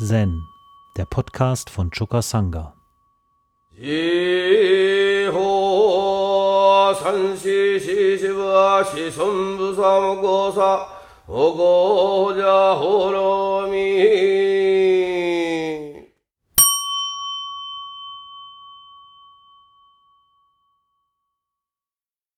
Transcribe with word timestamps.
Zen, 0.00 0.46
der 0.96 1.06
Podcast 1.06 1.70
von 1.70 1.90
Choka 1.90 2.22
Sangha. 2.22 2.72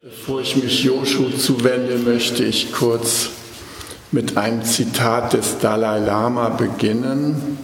Bevor 0.01 0.41
ich 0.41 0.57
mich 0.57 0.83
Joshu 0.83 1.29
zuwende, 1.37 1.99
möchte 1.99 2.43
ich 2.43 2.73
kurz 2.73 3.40
mit 4.13 4.37
einem 4.37 4.65
Zitat 4.65 5.35
des 5.35 5.59
Dalai 5.61 6.01
Lama 6.01 6.49
beginnen. 6.49 7.59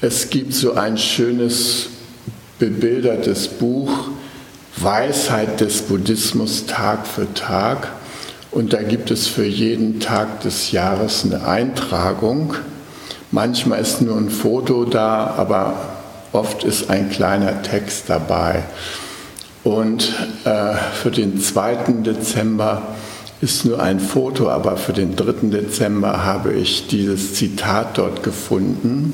Es 0.00 0.30
gibt 0.30 0.52
so 0.52 0.74
ein 0.74 0.98
schönes 0.98 1.88
bebildertes 2.58 3.46
Buch, 3.46 4.08
Weisheit 4.76 5.60
des 5.60 5.82
Buddhismus 5.82 6.66
Tag 6.66 7.06
für 7.06 7.32
Tag. 7.34 7.88
Und 8.50 8.72
da 8.72 8.82
gibt 8.82 9.10
es 9.10 9.28
für 9.28 9.44
jeden 9.44 10.00
Tag 10.00 10.40
des 10.40 10.72
Jahres 10.72 11.24
eine 11.24 11.46
Eintragung. 11.46 12.54
Manchmal 13.30 13.80
ist 13.80 14.00
nur 14.02 14.16
ein 14.16 14.30
Foto 14.30 14.84
da, 14.84 15.34
aber 15.36 15.74
oft 16.32 16.64
ist 16.64 16.90
ein 16.90 17.10
kleiner 17.10 17.62
Text 17.62 18.04
dabei. 18.08 18.64
Und 19.62 20.14
äh, 20.44 20.74
für 20.94 21.10
den 21.10 21.40
2. 21.40 21.76
Dezember 22.04 22.82
ist 23.40 23.64
nur 23.64 23.80
ein 23.80 24.00
Foto, 24.00 24.50
aber 24.50 24.76
für 24.76 24.92
den 24.92 25.14
3. 25.14 25.48
Dezember 25.48 26.24
habe 26.24 26.52
ich 26.52 26.88
dieses 26.88 27.34
Zitat 27.34 27.98
dort 27.98 28.22
gefunden. 28.22 29.12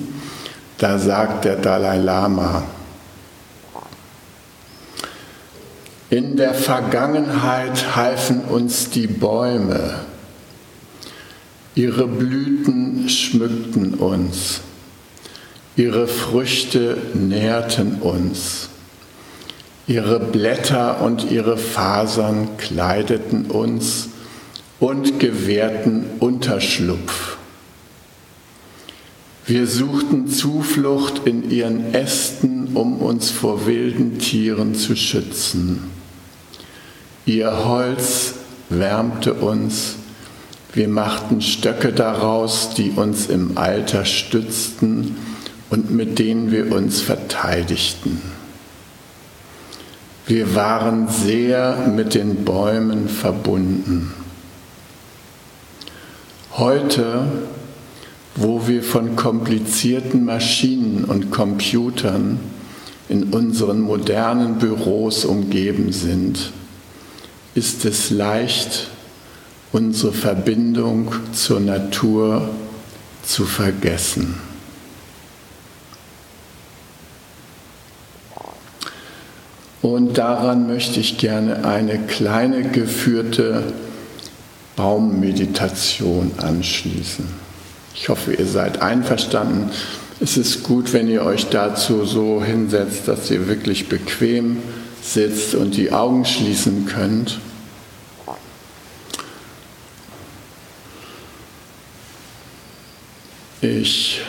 Da 0.79 0.99
sagt 0.99 1.45
der 1.45 1.57
Dalai 1.57 1.99
Lama, 1.99 2.65
in 6.11 6.37
der 6.37 6.55
Vergangenheit 6.55 7.97
halfen 7.97 8.43
uns 8.43 8.91
die 8.91 9.07
Bäume, 9.07 10.01
ihre 11.75 12.07
Blüten 12.07 13.09
schmückten 13.09 13.95
uns, 13.95 14.61
ihre 15.77 16.07
Früchte 16.07 16.99
nährten 17.15 17.97
uns. 18.01 18.69
Ihre 19.87 20.19
Blätter 20.19 21.03
und 21.03 21.31
ihre 21.31 21.59
Fasern 21.59 22.57
kleideten 22.57 23.51
uns 23.51 24.09
und 24.85 25.19
gewährten 25.19 26.05
Unterschlupf. 26.21 27.39
Wir 29.47 29.67
suchten 29.67 30.29
Zuflucht 30.29 31.23
in 31.25 31.51
ihren 31.51 31.95
Ästen, 31.95 32.69
um 32.75 32.99
uns 32.99 33.31
vor 33.31 33.65
wilden 33.65 34.19
Tieren 34.19 34.75
zu 34.75 34.95
schützen. 34.95 35.85
Ihr 37.25 37.65
Holz 37.65 38.35
wärmte 38.69 39.33
uns, 39.33 39.95
wir 40.75 40.89
machten 40.89 41.41
Stöcke 41.41 41.91
daraus, 41.91 42.75
die 42.75 42.91
uns 42.91 43.29
im 43.29 43.57
Alter 43.57 44.05
stützten 44.05 45.17
und 45.71 45.93
mit 45.93 46.19
denen 46.19 46.53
wir 46.53 46.71
uns 46.73 47.01
verteidigten. 47.01 48.21
Wir 50.27 50.55
waren 50.55 51.09
sehr 51.09 51.87
mit 51.87 52.13
den 52.13 52.45
Bäumen 52.45 53.09
verbunden. 53.09 54.24
Heute, 56.57 57.27
wo 58.37 58.69
wir 58.69 58.85
von 58.85 59.17
komplizierten 59.17 60.25
Maschinen 60.25 61.05
und 61.05 61.33
Computern 61.33 62.39
in 63.09 63.33
unseren 63.33 63.81
modernen 63.81 64.61
Büros 64.61 65.25
umgeben 65.25 65.91
sind, 65.93 66.53
ist 67.57 67.85
es 67.85 68.11
leicht, 68.11 68.89
unsere 69.73 70.13
Verbindung 70.13 71.13
zur 71.33 71.59
Natur 71.59 72.49
zu 73.25 73.47
vergessen. 73.47 74.37
Und 79.83 80.19
daran 80.19 80.69
möchte 80.69 81.01
ich 81.01 81.19
gerne 81.19 81.65
eine 81.65 81.99
kleine 81.99 82.63
geführte 82.71 83.65
Baummeditation 84.77 86.33
anschließen. 86.39 87.27
Ich 87.95 88.09
hoffe, 88.09 88.35
ihr 88.35 88.47
seid 88.47 88.83
einverstanden. 88.83 89.71
Es 90.21 90.37
ist 90.37 90.63
gut, 90.63 90.93
wenn 90.93 91.09
ihr 91.09 91.23
euch 91.25 91.49
dazu 91.49 92.05
so 92.05 92.43
hinsetzt, 92.43 93.09
dass 93.09 93.31
ihr 93.31 93.47
wirklich 93.49 93.89
bequem 93.89 94.59
sitzt 95.03 95.55
und 95.55 95.77
die 95.77 95.93
Augen 95.93 96.25
schließen 96.25 96.87
könnt. 96.87 97.39
Ich 103.61 104.21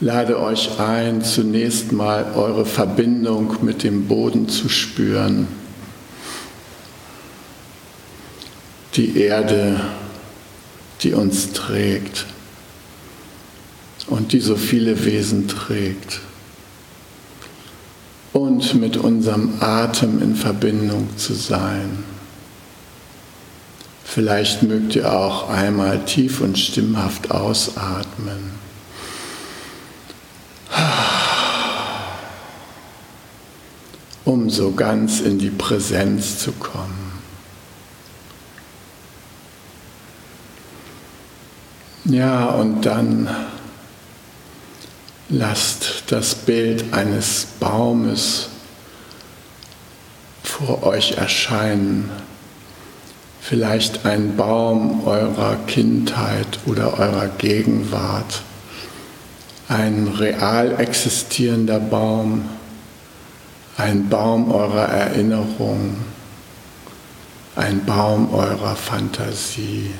lade 0.00 0.40
euch 0.40 0.78
ein, 0.78 1.22
zunächst 1.22 1.92
mal 1.92 2.32
eure 2.34 2.64
Verbindung 2.64 3.56
mit 3.62 3.82
dem 3.82 4.06
Boden 4.06 4.48
zu 4.48 4.68
spüren. 4.68 5.48
Die 8.96 9.18
Erde, 9.18 9.80
die 11.02 11.14
uns 11.14 11.52
trägt 11.52 12.26
und 14.08 14.32
die 14.32 14.40
so 14.40 14.56
viele 14.56 15.04
Wesen 15.04 15.48
trägt. 15.48 16.20
Und 18.32 18.74
mit 18.74 18.96
unserem 18.96 19.54
Atem 19.60 20.22
in 20.22 20.36
Verbindung 20.36 21.08
zu 21.16 21.34
sein. 21.34 22.04
Vielleicht 24.04 24.62
mögt 24.62 24.96
ihr 24.96 25.12
auch 25.12 25.48
einmal 25.48 26.04
tief 26.04 26.40
und 26.40 26.58
stimmhaft 26.58 27.30
ausatmen. 27.30 28.60
um 34.24 34.48
so 34.48 34.72
ganz 34.72 35.20
in 35.20 35.38
die 35.38 35.50
Präsenz 35.50 36.38
zu 36.38 36.52
kommen. 36.52 37.09
Ja, 42.10 42.46
und 42.46 42.86
dann 42.86 43.28
lasst 45.28 46.04
das 46.08 46.34
Bild 46.34 46.92
eines 46.92 47.46
Baumes 47.58 48.48
vor 50.42 50.82
euch 50.82 51.12
erscheinen. 51.12 52.10
Vielleicht 53.40 54.04
ein 54.04 54.36
Baum 54.36 55.06
eurer 55.06 55.56
Kindheit 55.66 56.58
oder 56.66 56.98
eurer 56.98 57.28
Gegenwart. 57.28 58.42
Ein 59.68 60.08
real 60.18 60.78
existierender 60.78 61.80
Baum 61.80 62.44
ein 63.80 64.10
Baum 64.10 64.52
eurer 64.52 64.88
Erinnerung, 64.88 65.96
ein 67.56 67.84
Baum 67.86 68.32
eurer 68.34 68.76
Fantasie. 68.76 69.90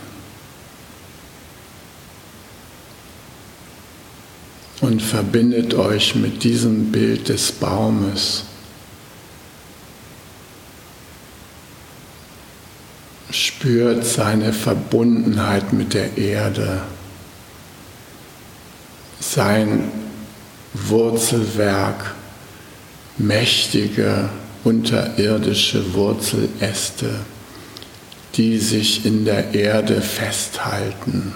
Und 4.81 5.03
verbindet 5.03 5.75
euch 5.75 6.15
mit 6.15 6.43
diesem 6.43 6.91
Bild 6.91 7.29
des 7.29 7.53
Baumes. 7.53 8.45
Spürt 13.31 14.07
seine 14.07 14.53
Verbundenheit 14.53 15.73
mit 15.73 15.93
der 15.95 16.17
Erde, 16.17 16.81
sein 19.21 19.93
Wurzelwerk 20.73 22.15
mächtige 23.19 24.31
unterirdische 24.65 25.95
Wurzeläste, 25.95 27.21
die 28.35 28.59
sich 28.59 29.05
in 29.05 29.25
der 29.25 29.55
Erde 29.55 30.01
festhalten 30.01 31.35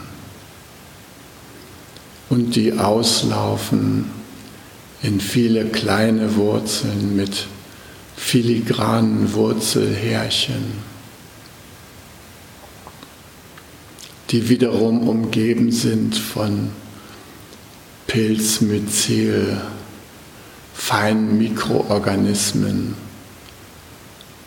und 2.34 2.56
die 2.56 2.72
auslaufen 2.72 4.06
in 5.02 5.20
viele 5.20 5.66
kleine 5.66 6.34
Wurzeln 6.34 7.14
mit 7.14 7.46
filigranen 8.16 9.34
Wurzelhärchen, 9.34 10.72
die 14.30 14.48
wiederum 14.48 15.08
umgeben 15.08 15.70
sind 15.70 16.16
von 16.16 16.70
Pilzmyzel, 18.08 19.60
feinen 20.74 21.38
Mikroorganismen, 21.38 22.96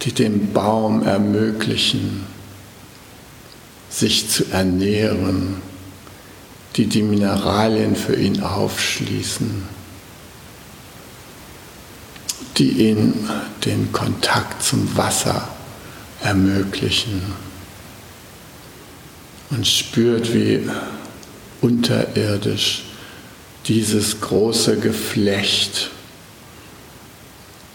die 0.02 0.12
dem 0.12 0.52
Baum 0.52 1.04
ermöglichen, 1.04 2.26
sich 3.90 4.30
zu 4.30 4.44
ernähren, 4.52 5.62
die 6.78 6.86
die 6.86 7.02
Mineralien 7.02 7.96
für 7.96 8.16
ihn 8.16 8.42
aufschließen, 8.42 9.64
die 12.58 12.70
ihm 12.90 13.14
den 13.66 13.92
Kontakt 13.92 14.62
zum 14.64 14.96
Wasser 14.96 15.48
ermöglichen 16.22 17.22
und 19.50 19.66
spürt, 19.66 20.34
wie 20.34 20.70
unterirdisch 21.62 22.84
dieses 23.68 24.22
große 24.22 24.78
Geflecht 24.78 25.90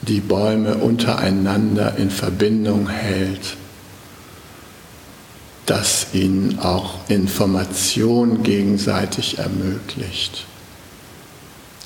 die 0.03 0.21
Bäume 0.21 0.77
untereinander 0.77 1.97
in 1.97 2.11
Verbindung 2.11 2.89
hält, 2.89 3.57
das 5.67 6.09
ihnen 6.13 6.59
auch 6.59 7.09
Information 7.09 8.43
gegenseitig 8.43 9.39
ermöglicht. 9.39 10.47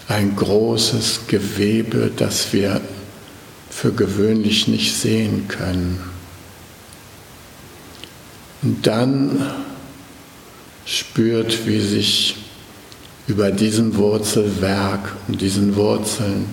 Ein 0.08 0.36
großes 0.36 1.26
Gewebe, 1.26 2.10
das 2.16 2.52
wir 2.52 2.80
für 3.68 3.92
gewöhnlich 3.92 4.68
nicht 4.68 4.96
sehen 4.96 5.48
können. 5.48 6.00
Und 8.62 8.86
dann 8.86 9.50
spürt, 10.86 11.66
wie 11.66 11.80
sich 11.80 12.36
über 13.26 13.50
diesem 13.50 13.96
Wurzelwerk 13.96 15.16
und 15.28 15.40
diesen 15.40 15.76
Wurzeln 15.76 16.46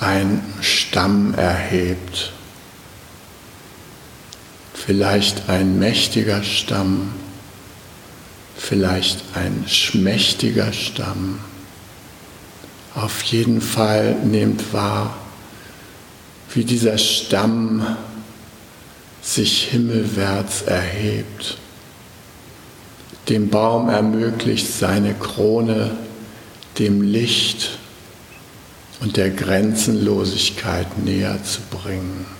ein 0.00 0.42
Stamm 0.60 1.34
erhebt. 1.34 2.32
Vielleicht 4.88 5.50
ein 5.50 5.78
mächtiger 5.78 6.42
Stamm, 6.42 7.12
vielleicht 8.56 9.22
ein 9.34 9.66
schmächtiger 9.68 10.72
Stamm. 10.72 11.40
Auf 12.94 13.22
jeden 13.24 13.60
Fall 13.60 14.14
nehmt 14.24 14.72
wahr, 14.72 15.14
wie 16.54 16.64
dieser 16.64 16.96
Stamm 16.96 17.98
sich 19.20 19.64
himmelwärts 19.64 20.62
erhebt 20.62 21.58
dem 23.28 23.50
Baum 23.50 23.90
ermöglicht, 23.90 24.72
seine 24.72 25.12
Krone 25.12 25.98
dem 26.78 27.02
Licht 27.02 27.78
und 29.00 29.18
der 29.18 29.28
Grenzenlosigkeit 29.28 31.04
näher 31.04 31.44
zu 31.44 31.60
bringen. 31.70 32.37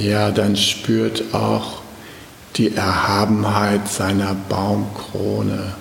Ja, 0.00 0.30
dann 0.30 0.54
spürt 0.54 1.34
auch 1.34 1.82
die 2.54 2.76
Erhabenheit 2.76 3.88
seiner 3.88 4.32
Baumkrone. 4.32 5.74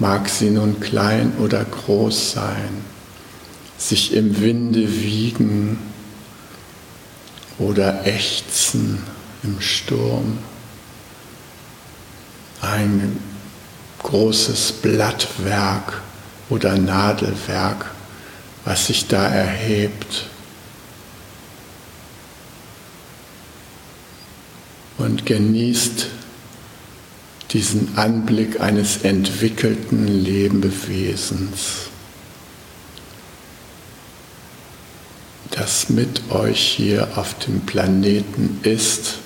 Mag 0.00 0.28
sie 0.28 0.50
nun 0.50 0.80
klein 0.80 1.34
oder 1.38 1.64
groß 1.64 2.32
sein, 2.32 2.84
sich 3.78 4.12
im 4.12 4.40
Winde 4.40 4.92
wiegen 5.02 5.78
oder 7.60 8.08
Ächzen 8.08 8.98
im 9.44 9.60
Sturm. 9.60 10.38
Ein 12.60 13.20
großes 14.02 14.72
Blattwerk 14.82 16.02
oder 16.48 16.76
Nadelwerk, 16.76 17.88
was 18.64 18.88
sich 18.88 19.06
da 19.06 19.28
erhebt. 19.28 20.29
Und 25.00 25.26
genießt 25.26 26.06
diesen 27.50 27.98
Anblick 27.98 28.60
eines 28.60 28.98
entwickelten 28.98 30.06
Lebewesens. 30.06 31.90
das 35.50 35.90
mit 35.90 36.30
euch 36.30 36.60
hier 36.60 37.08
auf 37.16 37.34
dem 37.40 37.60
Planeten 37.60 38.60
ist, 38.62 39.18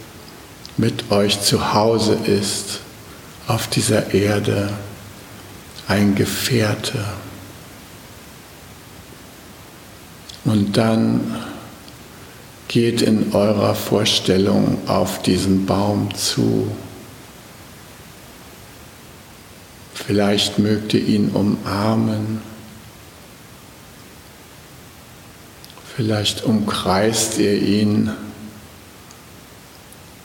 mit 0.76 1.12
euch 1.12 1.40
zu 1.40 1.74
Hause 1.74 2.14
ist, 2.14 2.80
auf 3.46 3.68
dieser 3.68 4.14
Erde, 4.14 4.72
ein 5.86 6.14
Gefährte. 6.14 7.04
Und 10.44 10.76
dann 10.76 11.36
geht 12.74 13.02
in 13.02 13.32
eurer 13.34 13.76
Vorstellung 13.76 14.78
auf 14.88 15.22
diesen 15.22 15.64
Baum 15.64 16.12
zu. 16.12 16.66
Vielleicht 19.94 20.58
mögt 20.58 20.92
ihr 20.92 21.06
ihn 21.06 21.28
umarmen. 21.28 22.42
Vielleicht 25.94 26.42
umkreist 26.42 27.38
ihr 27.38 27.62
ihn, 27.62 28.10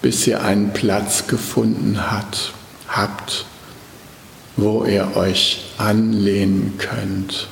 bis 0.01 0.25
ihr 0.25 0.42
einen 0.42 0.74
Platz 0.74 1.28
gefunden 1.28 2.10
hat, 2.10 2.54
habt, 2.88 3.46
wo 4.57 4.86
ihr 4.86 5.16
euch 5.16 5.66
anlehnen 5.78 6.80
könnt. 6.80 7.48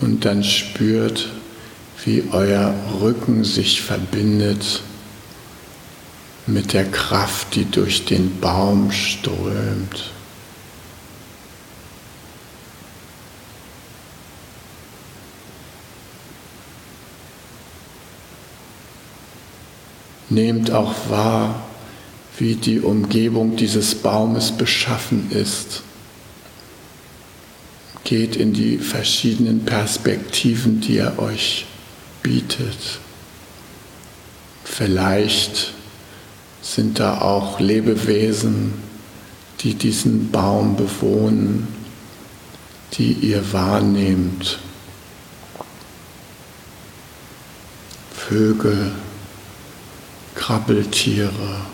Und 0.00 0.24
dann 0.24 0.44
spürt, 0.44 1.30
wie 2.04 2.24
euer 2.32 2.74
Rücken 3.00 3.44
sich 3.44 3.80
verbindet 3.80 4.82
mit 6.46 6.72
der 6.72 6.84
Kraft, 6.84 7.54
die 7.54 7.64
durch 7.64 8.04
den 8.04 8.38
Baum 8.40 8.92
strömt. 8.92 10.12
Nehmt 20.28 20.70
auch 20.70 20.94
wahr, 21.08 21.66
wie 22.38 22.56
die 22.56 22.80
Umgebung 22.80 23.56
dieses 23.56 23.94
Baumes 23.94 24.52
beschaffen 24.52 25.30
ist. 25.30 25.82
Geht 28.06 28.36
in 28.36 28.52
die 28.52 28.78
verschiedenen 28.78 29.64
Perspektiven, 29.64 30.80
die 30.80 30.98
er 30.98 31.18
euch 31.18 31.66
bietet. 32.22 33.00
Vielleicht 34.62 35.72
sind 36.62 37.00
da 37.00 37.20
auch 37.20 37.58
Lebewesen, 37.58 38.74
die 39.58 39.74
diesen 39.74 40.30
Baum 40.30 40.76
bewohnen, 40.76 41.66
die 42.92 43.12
ihr 43.12 43.52
wahrnehmt. 43.52 44.60
Vögel, 48.14 48.92
Krabbeltiere. 50.36 51.66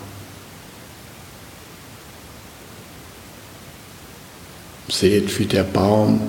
Seht, 4.89 5.39
wie 5.39 5.45
der 5.45 5.63
Baum 5.63 6.21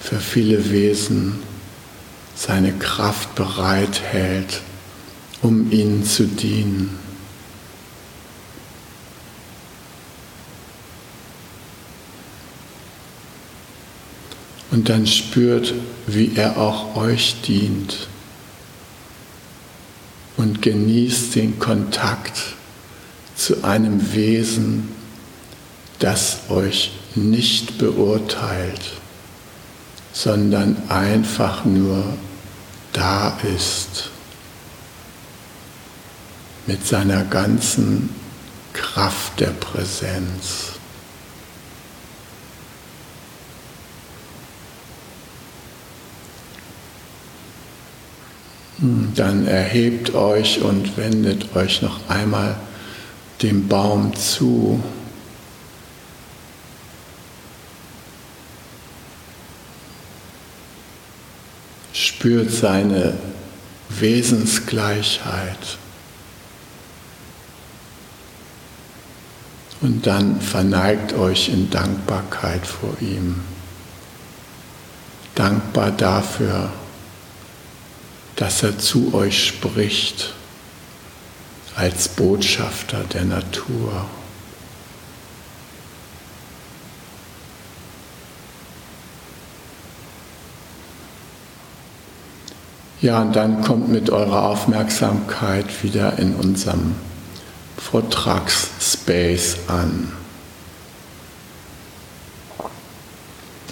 für 0.00 0.18
viele 0.18 0.70
Wesen 0.70 1.38
seine 2.34 2.72
Kraft 2.72 3.34
bereithält, 3.34 4.60
um 5.42 5.70
ihnen 5.70 6.04
zu 6.04 6.26
dienen. 6.26 6.98
Und 14.72 14.88
dann 14.88 15.06
spürt, 15.06 15.74
wie 16.06 16.32
er 16.34 16.56
auch 16.56 16.96
euch 16.96 17.36
dient 17.46 18.08
und 20.38 20.62
genießt 20.62 21.34
den 21.34 21.58
Kontakt 21.58 22.54
zu 23.36 23.62
einem 23.64 24.14
Wesen, 24.14 24.88
das 25.98 26.40
euch 26.48 26.90
nicht 27.16 27.78
beurteilt, 27.78 28.92
sondern 30.12 30.76
einfach 30.88 31.64
nur 31.64 32.04
da 32.92 33.38
ist 33.42 34.10
mit 36.66 36.86
seiner 36.86 37.24
ganzen 37.24 38.10
Kraft 38.72 39.40
der 39.40 39.50
Präsenz. 39.50 40.72
Dann 49.14 49.46
erhebt 49.46 50.14
euch 50.14 50.60
und 50.60 50.96
wendet 50.96 51.54
euch 51.54 51.82
noch 51.82 52.08
einmal 52.08 52.56
dem 53.40 53.68
Baum 53.68 54.14
zu. 54.16 54.82
spürt 62.22 62.52
seine 62.52 63.14
Wesensgleichheit. 63.88 65.76
Und 69.80 70.06
dann 70.06 70.40
verneigt 70.40 71.14
euch 71.14 71.48
in 71.48 71.68
Dankbarkeit 71.68 72.64
vor 72.64 72.94
ihm. 73.00 73.40
Dankbar 75.34 75.90
dafür, 75.90 76.70
dass 78.36 78.62
er 78.62 78.78
zu 78.78 79.12
euch 79.14 79.44
spricht 79.44 80.32
als 81.74 82.06
Botschafter 82.06 83.02
der 83.02 83.24
Natur. 83.24 84.06
Ja, 93.02 93.20
und 93.20 93.34
dann 93.34 93.62
kommt 93.62 93.88
mit 93.88 94.10
eurer 94.10 94.44
Aufmerksamkeit 94.44 95.82
wieder 95.82 96.20
in 96.20 96.36
unserem 96.36 96.94
Vortragsspace 97.76 99.56
an. 99.66 100.12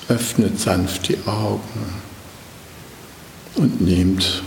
Öffnet 0.09 0.59
sanft 0.59 1.07
die 1.07 1.19
Augen 1.27 2.03
und 3.55 3.81
nehmt 3.81 4.43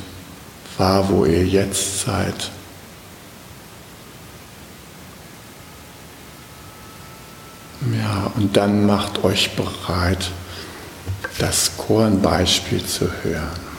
wahr, 0.78 1.08
wo 1.10 1.24
ihr 1.24 1.46
jetzt 1.46 2.02
seid. 2.02 2.52
Ja, 7.98 8.34
und 8.36 8.58
dann 8.58 8.86
macht 8.86 9.24
euch 9.24 9.56
bereit, 9.56 10.30
das 11.40 11.78
Kornbeispiel 11.78 12.84
zu 12.84 13.10
hören. 13.24 13.73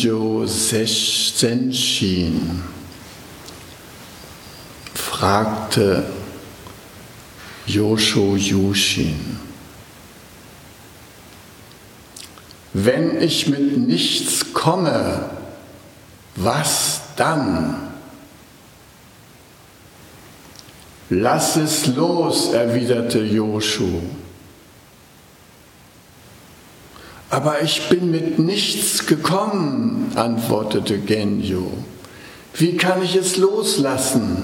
Genjo 0.00 0.46
Senshin 0.46 1.92
fragte 4.94 6.04
Yosho 7.66 8.34
Yushin, 8.34 9.38
wenn 12.72 13.20
ich 13.20 13.48
mit 13.48 13.76
nichts 13.76 14.54
komme, 14.54 15.28
was 16.36 17.02
dann? 17.16 17.90
Lass 21.10 21.56
es 21.56 21.88
los, 21.88 22.54
erwiderte 22.54 23.18
Yoshu. 23.18 24.00
Aber 27.30 27.62
ich 27.62 27.88
bin 27.88 28.10
mit 28.10 28.40
nichts 28.40 29.06
gekommen, 29.06 30.10
antwortete 30.16 30.98
Genjo. 30.98 31.72
Wie 32.54 32.76
kann 32.76 33.02
ich 33.02 33.14
es 33.14 33.36
loslassen? 33.36 34.42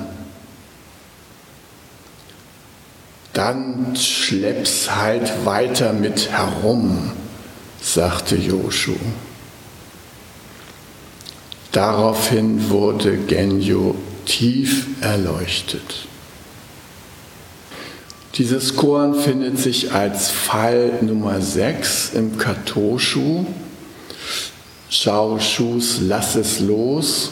Dann 3.33 3.97
schlepp's 3.97 4.95
halt 4.95 5.45
weiter 5.45 5.93
mit 5.93 6.31
herum, 6.31 7.13
sagte 7.83 8.37
Joshu. 8.37 8.95
Daraufhin 11.73 12.71
wurde 12.71 13.19
Genjo 13.19 13.97
tief 14.25 14.87
erleuchtet. 15.03 16.07
Dieses 18.39 18.77
Koan 18.77 19.15
findet 19.15 19.59
sich 19.59 19.93
als 19.93 20.31
Fall 20.31 20.99
Nummer 21.01 21.41
6 21.41 22.13
im 22.15 22.37
Katoshu, 22.37 23.47
Shaoshus 24.91 26.01
Lass 26.03 26.37
es 26.37 26.61
los, 26.61 27.31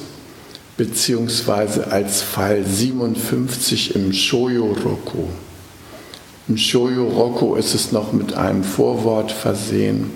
beziehungsweise 0.78 1.92
als 1.92 2.23
Fall 2.23 2.64
57 2.64 3.94
im 3.94 4.14
Shoyo-Roku. 4.14 5.28
Im 6.49 6.56
Shoyo-Roku 6.56 7.56
ist 7.56 7.75
es 7.75 7.92
noch 7.92 8.14
mit 8.14 8.32
einem 8.32 8.64
Vorwort 8.64 9.30
versehen. 9.30 10.11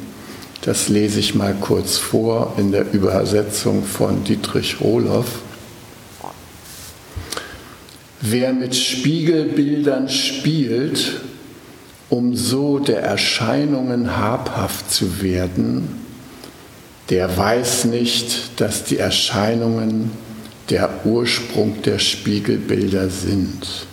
Das 0.62 0.88
lese 0.88 1.20
ich 1.20 1.34
mal 1.34 1.54
kurz 1.60 1.98
vor 1.98 2.54
in 2.56 2.72
der 2.72 2.90
Übersetzung 2.94 3.84
von 3.84 4.24
Dietrich 4.24 4.80
Rohloff. 4.80 5.40
Wer 8.20 8.52
mit 8.52 8.74
Spiegelbildern 8.74 10.08
spielt, 10.08 11.20
um 12.08 12.34
so 12.34 12.78
der 12.78 13.02
Erscheinungen 13.02 14.16
habhaft 14.16 14.90
zu 14.90 15.22
werden, 15.22 16.00
der 17.10 17.36
weiß 17.36 17.84
nicht, 17.86 18.60
dass 18.60 18.84
die 18.84 18.98
Erscheinungen 18.98 20.10
der 20.68 21.06
Ursprung 21.06 21.80
der 21.82 21.98
Spiegelbilder 21.98 23.08
sind. 23.08 23.86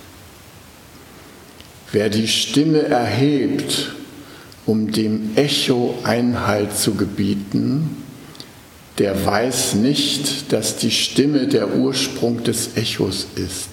Wer 1.91 2.09
die 2.09 2.27
Stimme 2.27 2.81
erhebt, 2.81 3.93
um 4.65 4.91
dem 4.91 5.35
Echo 5.35 5.99
Einhalt 6.03 6.75
zu 6.75 6.95
gebieten, 6.95 8.03
der 8.97 9.25
weiß 9.25 9.75
nicht, 9.75 10.51
dass 10.51 10.77
die 10.77 10.91
Stimme 10.91 11.47
der 11.47 11.75
Ursprung 11.75 12.43
des 12.43 12.75
Echos 12.75 13.27
ist. 13.35 13.69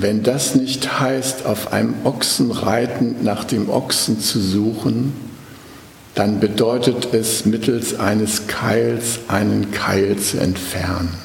Wenn 0.00 0.22
das 0.22 0.54
nicht 0.54 1.00
heißt, 1.00 1.44
auf 1.44 1.72
einem 1.72 1.94
Ochsen 2.04 2.52
reitend 2.52 3.24
nach 3.24 3.42
dem 3.42 3.68
Ochsen 3.68 4.20
zu 4.20 4.40
suchen, 4.40 5.12
dann 6.14 6.38
bedeutet 6.38 7.12
es, 7.12 7.44
mittels 7.46 7.98
eines 7.98 8.46
Keils 8.46 9.18
einen 9.26 9.72
Keil 9.72 10.16
zu 10.16 10.38
entfernen. 10.38 11.18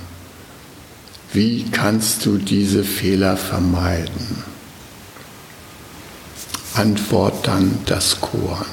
Wie 1.34 1.66
kannst 1.70 2.26
du 2.26 2.38
diese 2.38 2.84
Fehler 2.84 3.38
vermeiden? 3.38 4.44
Antwort 6.74 7.46
dann 7.46 7.78
das 7.86 8.22
Korn. 8.22 8.66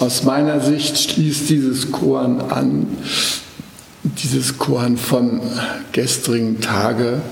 Aus 0.00 0.24
meiner 0.24 0.60
Sicht 0.60 0.98
schließt 0.98 1.48
dieses 1.50 1.92
Korn 1.92 2.40
an 2.40 2.88
dieses 4.22 4.58
Koan 4.58 4.96
vom 4.96 5.40
gestrigen 5.92 6.60
Tage, 6.60 7.22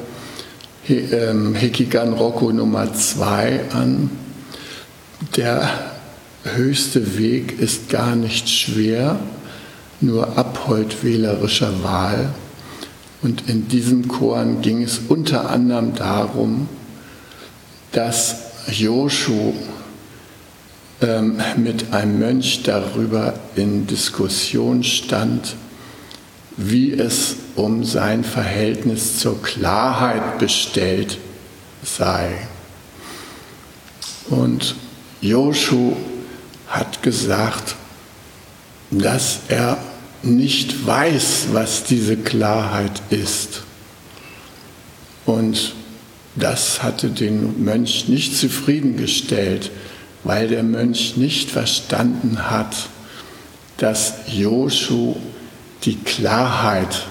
ähm, 0.88 1.54
Hekigan 1.54 2.12
Rocco 2.12 2.50
Nummer 2.52 2.92
2 2.92 3.72
an. 3.72 4.10
Der 5.36 5.68
höchste 6.44 7.18
Weg 7.18 7.60
ist 7.60 7.90
gar 7.90 8.16
nicht 8.16 8.48
schwer, 8.48 9.18
nur 10.00 10.38
abholdwählerischer 10.38 11.82
Wahl. 11.82 12.30
Und 13.22 13.48
in 13.48 13.68
diesem 13.68 14.08
Koan 14.08 14.62
ging 14.62 14.82
es 14.82 15.00
unter 15.08 15.50
anderem 15.50 15.94
darum, 15.94 16.68
dass 17.92 18.36
Joshu 18.70 19.54
ähm, 21.02 21.40
mit 21.56 21.92
einem 21.92 22.18
Mönch 22.18 22.62
darüber 22.62 23.34
in 23.56 23.86
Diskussion 23.86 24.84
stand, 24.84 25.56
wie 26.58 26.92
es 26.92 27.36
um 27.54 27.84
sein 27.84 28.24
Verhältnis 28.24 29.20
zur 29.20 29.40
Klarheit 29.40 30.38
bestellt 30.40 31.18
sei. 31.84 32.36
Und 34.28 34.74
Joshu 35.20 35.94
hat 36.66 37.02
gesagt, 37.02 37.76
dass 38.90 39.38
er 39.48 39.78
nicht 40.22 40.84
weiß, 40.84 41.48
was 41.52 41.84
diese 41.84 42.16
Klarheit 42.16 43.02
ist. 43.10 43.62
Und 45.26 45.74
das 46.34 46.82
hatte 46.82 47.10
den 47.10 47.64
Mönch 47.64 48.08
nicht 48.08 48.36
zufriedengestellt, 48.36 49.70
weil 50.24 50.48
der 50.48 50.64
Mönch 50.64 51.16
nicht 51.16 51.50
verstanden 51.50 52.50
hat, 52.50 52.74
dass 53.76 54.14
Joshu 54.26 55.16
die 55.84 55.96
Klarheit, 55.96 57.06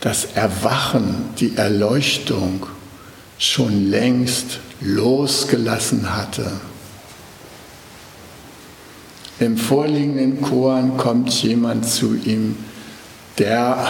das 0.00 0.26
Erwachen, 0.34 1.30
die 1.38 1.56
Erleuchtung 1.56 2.66
schon 3.38 3.90
längst 3.90 4.60
losgelassen 4.80 6.14
hatte. 6.14 6.52
Im 9.38 9.58
vorliegenden 9.58 10.40
Koran 10.40 10.96
kommt 10.96 11.30
jemand 11.42 11.86
zu 11.86 12.14
ihm, 12.14 12.56
der 13.38 13.86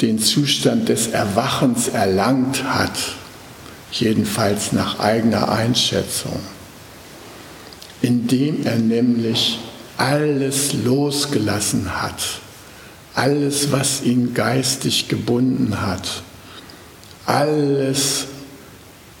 den 0.00 0.18
Zustand 0.18 0.88
des 0.88 1.08
Erwachens 1.08 1.88
erlangt 1.88 2.64
hat, 2.64 2.92
jedenfalls 3.90 4.72
nach 4.72 5.00
eigener 5.00 5.50
Einschätzung, 5.50 6.40
indem 8.00 8.64
er 8.64 8.76
nämlich 8.76 9.58
alles 9.96 10.72
losgelassen 10.72 12.00
hat, 12.00 12.22
alles, 13.20 13.70
was 13.70 14.02
ihn 14.02 14.32
geistig 14.32 15.08
gebunden 15.08 15.82
hat, 15.82 16.22
alles, 17.26 18.24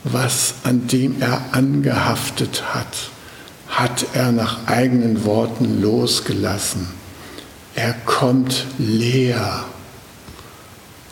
was 0.04 0.54
an 0.64 0.86
dem 0.86 1.20
er 1.20 1.42
angehaftet 1.52 2.74
hat, 2.74 3.10
hat 3.68 4.06
er 4.14 4.32
nach 4.32 4.66
eigenen 4.66 5.24
Worten 5.26 5.82
losgelassen. 5.82 6.88
Er 7.74 7.92
kommt 7.92 8.64
leer. 8.78 9.64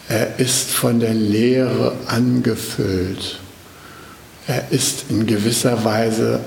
Er 0.09 0.39
ist 0.39 0.71
von 0.71 0.99
der 0.99 1.13
Leere 1.13 1.93
angefüllt. 2.07 3.39
Er 4.47 4.73
ist 4.73 5.05
in 5.11 5.27
gewisser 5.27 5.85
Weise 5.85 6.41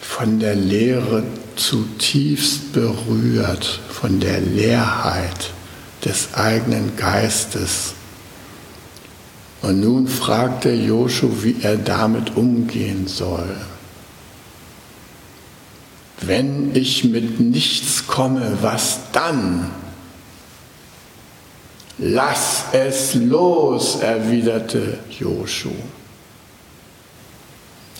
von 0.00 0.38
der 0.38 0.54
Leere 0.54 1.24
zutiefst 1.56 2.72
berührt, 2.72 3.80
von 3.90 4.20
der 4.20 4.40
Leerheit 4.40 5.50
des 6.04 6.34
eigenen 6.34 6.96
Geistes. 6.96 7.94
Und 9.62 9.80
nun 9.80 10.08
fragt 10.08 10.64
der 10.64 10.76
Joshu, 10.76 11.42
wie 11.42 11.56
er 11.62 11.76
damit 11.76 12.36
umgehen 12.36 13.06
soll. 13.06 13.56
Wenn 16.20 16.74
ich 16.74 17.04
mit 17.04 17.40
nichts 17.40 18.06
komme, 18.06 18.58
was 18.60 18.98
dann? 19.12 19.70
Lass 21.98 22.64
es 22.72 23.14
los, 23.14 23.96
erwiderte 24.00 24.98
Joshu. 25.10 25.70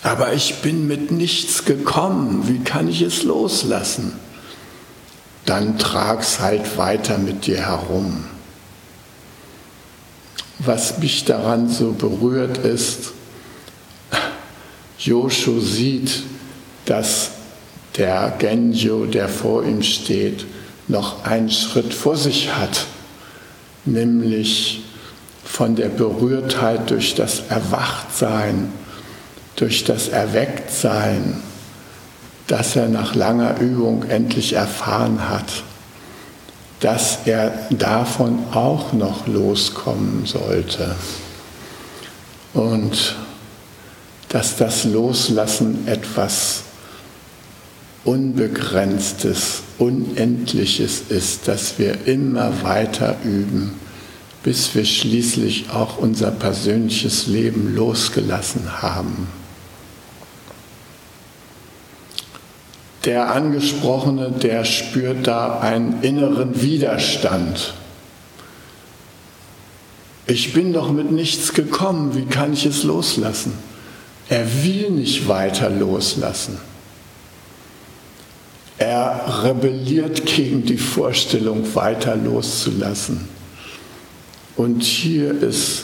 Aber 0.01 0.33
ich 0.33 0.55
bin 0.55 0.87
mit 0.87 1.11
nichts 1.11 1.63
gekommen, 1.63 2.47
wie 2.47 2.59
kann 2.59 2.89
ich 2.89 3.01
es 3.01 3.23
loslassen? 3.23 4.13
Dann 5.45 5.77
trag's 5.77 6.39
halt 6.39 6.77
weiter 6.77 7.17
mit 7.17 7.45
dir 7.45 7.65
herum. 7.65 8.25
Was 10.59 10.99
mich 10.99 11.25
daran 11.25 11.69
so 11.69 11.91
berührt 11.91 12.59
ist, 12.59 13.11
Joshu 14.97 15.59
sieht, 15.59 16.23
dass 16.85 17.31
der 17.97 18.33
Genjo, 18.39 19.05
der 19.05 19.27
vor 19.27 19.63
ihm 19.65 19.83
steht, 19.83 20.45
noch 20.87 21.25
einen 21.25 21.49
Schritt 21.49 21.93
vor 21.93 22.15
sich 22.15 22.53
hat, 22.55 22.85
nämlich 23.85 24.83
von 25.43 25.75
der 25.75 25.89
Berührtheit 25.89 26.89
durch 26.89 27.15
das 27.15 27.43
Erwachtsein, 27.49 28.71
durch 29.55 29.83
das 29.83 30.07
Erwecktsein, 30.07 31.41
das 32.47 32.75
er 32.75 32.87
nach 32.87 33.15
langer 33.15 33.59
Übung 33.59 34.03
endlich 34.03 34.53
erfahren 34.53 35.29
hat, 35.29 35.63
dass 36.79 37.19
er 37.25 37.53
davon 37.69 38.39
auch 38.51 38.91
noch 38.93 39.25
loskommen 39.27 40.25
sollte. 40.25 40.95
Und 42.53 43.15
dass 44.29 44.57
das 44.57 44.83
Loslassen 44.83 45.87
etwas 45.87 46.63
Unbegrenztes, 48.03 49.61
Unendliches 49.77 51.03
ist, 51.07 51.47
dass 51.47 51.79
wir 51.79 52.05
immer 52.05 52.63
weiter 52.63 53.15
üben, 53.23 53.79
bis 54.43 54.75
wir 54.75 54.83
schließlich 54.83 55.69
auch 55.69 55.97
unser 55.97 56.31
persönliches 56.31 57.27
Leben 57.27 57.73
losgelassen 57.75 58.81
haben. 58.81 59.27
Der 63.05 63.33
Angesprochene, 63.33 64.31
der 64.31 64.63
spürt 64.63 65.27
da 65.27 65.59
einen 65.59 66.01
inneren 66.03 66.61
Widerstand. 66.61 67.73
Ich 70.25 70.53
bin 70.53 70.71
doch 70.71 70.89
mit 70.89 71.11
nichts 71.11 71.53
gekommen, 71.53 72.15
wie 72.15 72.25
kann 72.25 72.53
ich 72.53 72.65
es 72.65 72.83
loslassen? 72.83 73.53
Er 74.29 74.63
will 74.63 74.89
nicht 74.91 75.27
weiter 75.27 75.69
loslassen. 75.69 76.57
Er 78.77 79.43
rebelliert 79.43 80.25
gegen 80.25 80.65
die 80.65 80.77
Vorstellung, 80.77 81.75
weiter 81.75 82.15
loszulassen. 82.15 83.27
Und 84.55 84.81
hier 84.83 85.41
ist 85.41 85.83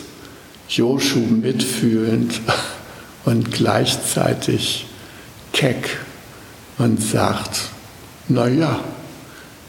Joshu 0.69 1.19
mitfühlend 1.19 2.39
und 3.25 3.51
gleichzeitig 3.51 4.86
keck 5.51 5.99
und 6.79 7.01
sagt, 7.01 7.69
naja, 8.27 8.79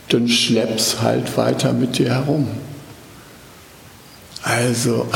dann 0.08 0.28
schlepp's 0.28 1.02
halt 1.02 1.36
weiter 1.36 1.72
mit 1.72 1.98
dir 1.98 2.14
herum. 2.14 2.48
Also 4.42 5.06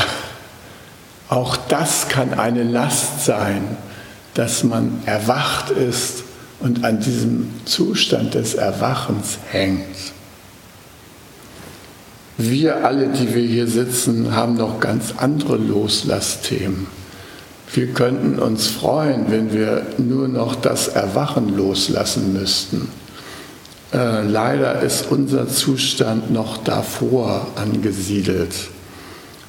auch 1.29 1.57
das 1.57 2.07
kann 2.07 2.33
eine 2.35 2.63
Last 2.63 3.25
sein, 3.25 3.77
dass 4.35 4.63
man 4.63 5.01
erwacht 5.05 5.71
ist 5.71 6.23
und 6.59 6.83
an 6.83 6.99
diesem 6.99 7.49
Zustand 7.65 8.35
des 8.35 8.53
Erwachens 8.53 9.37
hängt. 9.51 10.13
Wir 12.37 12.85
alle, 12.85 13.07
die 13.07 13.33
wir 13.33 13.43
hier 13.43 13.67
sitzen, 13.67 14.35
haben 14.35 14.55
noch 14.55 14.81
ganz 14.81 15.13
andere 15.17 15.55
Loslastthemen. 15.55 16.87
Wir 17.73 17.87
könnten 17.87 18.39
uns 18.39 18.67
freuen, 18.67 19.25
wenn 19.29 19.51
wir 19.51 19.85
nur 19.97 20.27
noch 20.27 20.55
das 20.55 20.87
Erwachen 20.87 21.55
loslassen 21.55 22.33
müssten. 22.33 22.89
Äh, 23.93 24.23
leider 24.23 24.81
ist 24.81 25.11
unser 25.11 25.47
Zustand 25.47 26.31
noch 26.31 26.57
davor 26.57 27.47
angesiedelt. 27.55 28.53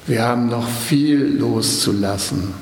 Wir 0.05 0.23
haben 0.23 0.47
noch 0.47 0.67
viel 0.67 1.37
loszulassen. 1.37 2.53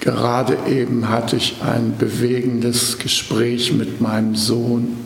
Gerade 0.00 0.56
eben 0.68 1.08
hatte 1.08 1.36
ich 1.36 1.56
ein 1.62 1.96
bewegendes 1.98 2.98
Gespräch 2.98 3.72
mit 3.72 4.00
meinem 4.00 4.34
Sohn, 4.34 4.96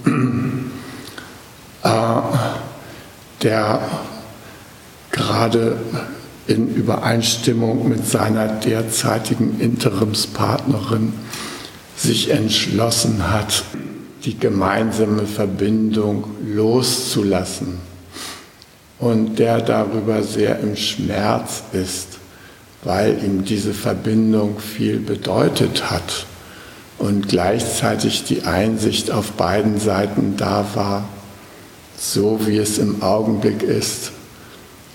äh, 1.83 2.21
der 3.43 3.81
gerade 5.11 5.77
in 6.47 6.75
Übereinstimmung 6.75 7.89
mit 7.89 8.07
seiner 8.07 8.49
derzeitigen 8.49 9.61
Interimspartnerin 9.61 11.13
sich 11.97 12.31
entschlossen 12.31 13.31
hat, 13.31 13.65
die 14.25 14.39
gemeinsame 14.39 15.27
Verbindung 15.27 16.25
loszulassen 16.45 17.79
und 18.99 19.39
der 19.39 19.61
darüber 19.61 20.23
sehr 20.23 20.61
im 20.61 20.77
Schmerz 20.77 21.63
ist, 21.73 22.19
weil 22.85 23.23
ihm 23.25 23.45
diese 23.45 23.75
Verbindung 23.75 24.59
viel 24.59 24.99
bedeutet 24.99 25.91
hat 25.91 26.27
und 26.99 27.29
gleichzeitig 27.29 28.25
die 28.25 28.43
Einsicht 28.43 29.11
auf 29.11 29.33
beiden 29.33 29.79
Seiten 29.79 30.37
da 30.37 30.67
war, 30.75 31.09
so 31.99 32.41
wie 32.47 32.59
es 32.59 32.79
im 32.79 33.03
Augenblick 33.03 33.63
ist, 33.63 34.13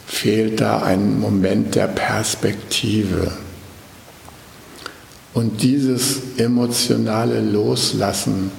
fehlt 0.10 0.60
da 0.60 0.82
ein 0.82 1.20
Moment 1.20 1.76
der 1.76 1.88
Perspektive. 1.88 3.32
Und 5.36 5.62
dieses 5.62 6.18
emotionale 6.38 7.40
Loslassen, 7.40 8.52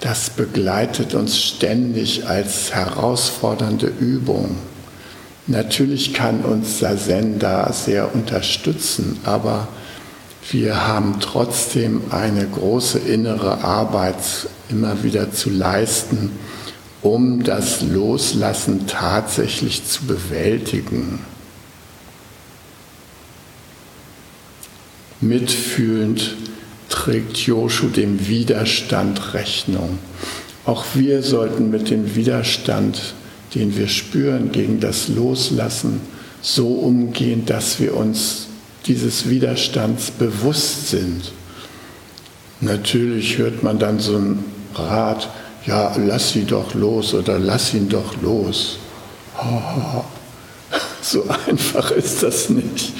das 0.00 0.30
begleitet 0.30 1.14
uns 1.14 1.38
ständig 1.38 2.26
als 2.26 2.74
herausfordernde 2.74 3.92
Übung. 4.00 4.56
Natürlich 5.46 6.14
kann 6.14 6.40
uns 6.40 6.78
Sazen 6.78 7.38
da 7.38 7.70
sehr 7.72 8.14
unterstützen, 8.14 9.20
aber 9.24 9.68
wir 10.50 10.88
haben 10.88 11.20
trotzdem 11.20 12.00
eine 12.10 12.46
große 12.46 12.98
innere 12.98 13.62
Arbeit 13.62 14.16
immer 14.70 15.02
wieder 15.02 15.30
zu 15.32 15.50
leisten, 15.50 16.30
um 17.02 17.44
das 17.44 17.82
Loslassen 17.82 18.86
tatsächlich 18.86 19.84
zu 19.84 20.04
bewältigen. 20.04 21.20
Mitfühlend 25.20 26.36
trägt 26.88 27.36
Joshu 27.38 27.88
dem 27.88 28.28
Widerstand 28.28 29.34
Rechnung. 29.34 29.98
Auch 30.64 30.84
wir 30.94 31.22
sollten 31.22 31.70
mit 31.70 31.90
dem 31.90 32.14
Widerstand, 32.14 33.14
den 33.54 33.76
wir 33.76 33.88
spüren 33.88 34.52
gegen 34.52 34.80
das 34.80 35.08
Loslassen, 35.08 36.00
so 36.40 36.68
umgehen, 36.68 37.46
dass 37.46 37.80
wir 37.80 37.96
uns 37.96 38.46
dieses 38.86 39.28
Widerstands 39.28 40.10
bewusst 40.10 40.88
sind. 40.88 41.32
Natürlich 42.60 43.38
hört 43.38 43.62
man 43.62 43.78
dann 43.78 43.98
so 44.00 44.16
einen 44.16 44.44
Rat, 44.74 45.30
ja, 45.68 45.92
lass 45.96 46.32
sie 46.32 46.44
doch 46.44 46.74
los 46.74 47.12
oder 47.12 47.38
lass 47.38 47.74
ihn 47.74 47.88
doch 47.88 48.20
los. 48.22 48.78
So 51.00 51.24
einfach 51.46 51.90
ist 51.92 52.22
das 52.22 52.50
nicht. 52.50 52.92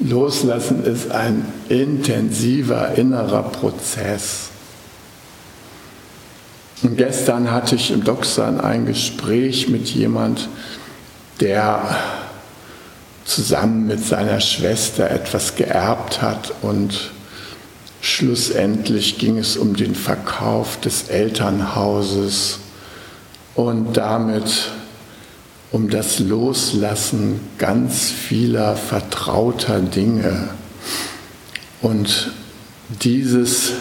Loslassen 0.00 0.84
ist 0.84 1.10
ein 1.12 1.46
intensiver 1.70 2.94
innerer 2.96 3.44
Prozess. 3.44 4.48
Und 6.82 6.98
gestern 6.98 7.50
hatte 7.50 7.76
ich 7.76 7.90
im 7.90 8.04
Doxan 8.04 8.60
ein 8.60 8.84
Gespräch 8.84 9.68
mit 9.68 9.88
jemand, 9.88 10.50
der 11.40 11.96
zusammen 13.24 13.86
mit 13.86 14.04
seiner 14.04 14.40
Schwester 14.40 15.10
etwas 15.10 15.54
geerbt 15.54 16.20
hat 16.20 16.52
und 16.60 17.12
schlussendlich 18.06 19.18
ging 19.18 19.36
es 19.36 19.56
um 19.56 19.74
den 19.74 19.94
Verkauf 19.94 20.78
des 20.80 21.08
Elternhauses 21.08 22.60
und 23.54 23.96
damit 23.96 24.70
um 25.72 25.90
das 25.90 26.20
Loslassen 26.20 27.40
ganz 27.58 28.10
vieler 28.10 28.76
vertrauter 28.76 29.80
Dinge. 29.80 30.50
Und 31.82 32.30
dieses 33.02 33.72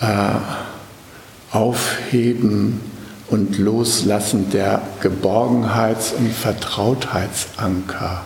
äh, 0.00 0.36
Aufheben 1.50 2.80
und 3.28 3.58
Loslassen 3.58 4.50
der 4.50 4.80
Geborgenheits- 5.00 6.12
und 6.12 6.32
Vertrautheitsanker, 6.32 8.22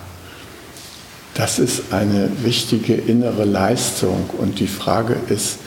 das 1.37 1.59
ist 1.59 1.93
eine 1.93 2.31
wichtige 2.43 2.95
innere 2.95 3.45
Leistung. 3.45 4.31
Und 4.39 4.59
die 4.59 4.67
Frage 4.67 5.17
ist, 5.29 5.59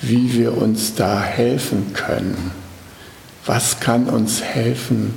wie 0.00 0.34
wir 0.34 0.56
uns 0.56 0.94
da 0.94 1.20
helfen 1.20 1.92
können. 1.92 2.52
Was 3.44 3.80
kann 3.80 4.06
uns 4.06 4.40
helfen, 4.40 5.14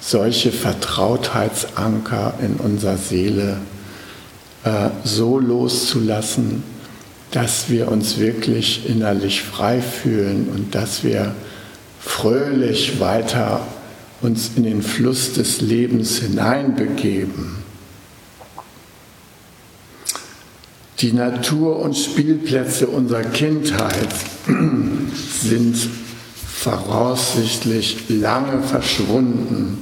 solche 0.00 0.52
Vertrautheitsanker 0.52 2.34
in 2.42 2.54
unserer 2.56 2.98
Seele 2.98 3.56
äh, 4.64 4.90
so 5.04 5.38
loszulassen, 5.38 6.62
dass 7.30 7.70
wir 7.70 7.90
uns 7.90 8.18
wirklich 8.18 8.88
innerlich 8.88 9.42
frei 9.42 9.80
fühlen 9.80 10.48
und 10.54 10.74
dass 10.74 11.02
wir 11.02 11.34
fröhlich 12.00 13.00
weiter 13.00 13.66
uns 14.20 14.50
in 14.56 14.64
den 14.64 14.82
Fluss 14.82 15.32
des 15.32 15.60
Lebens 15.62 16.18
hineinbegeben. 16.18 17.59
Die 21.00 21.14
Natur 21.14 21.78
und 21.78 21.96
Spielplätze 21.96 22.86
unserer 22.86 23.22
Kindheit 23.22 24.08
sind 25.42 25.76
voraussichtlich 26.46 28.10
lange 28.10 28.62
verschwunden. 28.62 29.78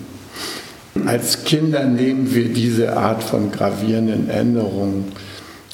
Als 1.07 1.43
Kinder 1.43 1.85
nehmen 1.85 2.33
wir 2.35 2.51
diese 2.51 2.97
Art 2.97 3.25
von 3.25 3.51
gravierenden 3.51 4.31
Änderungen 4.31 5.07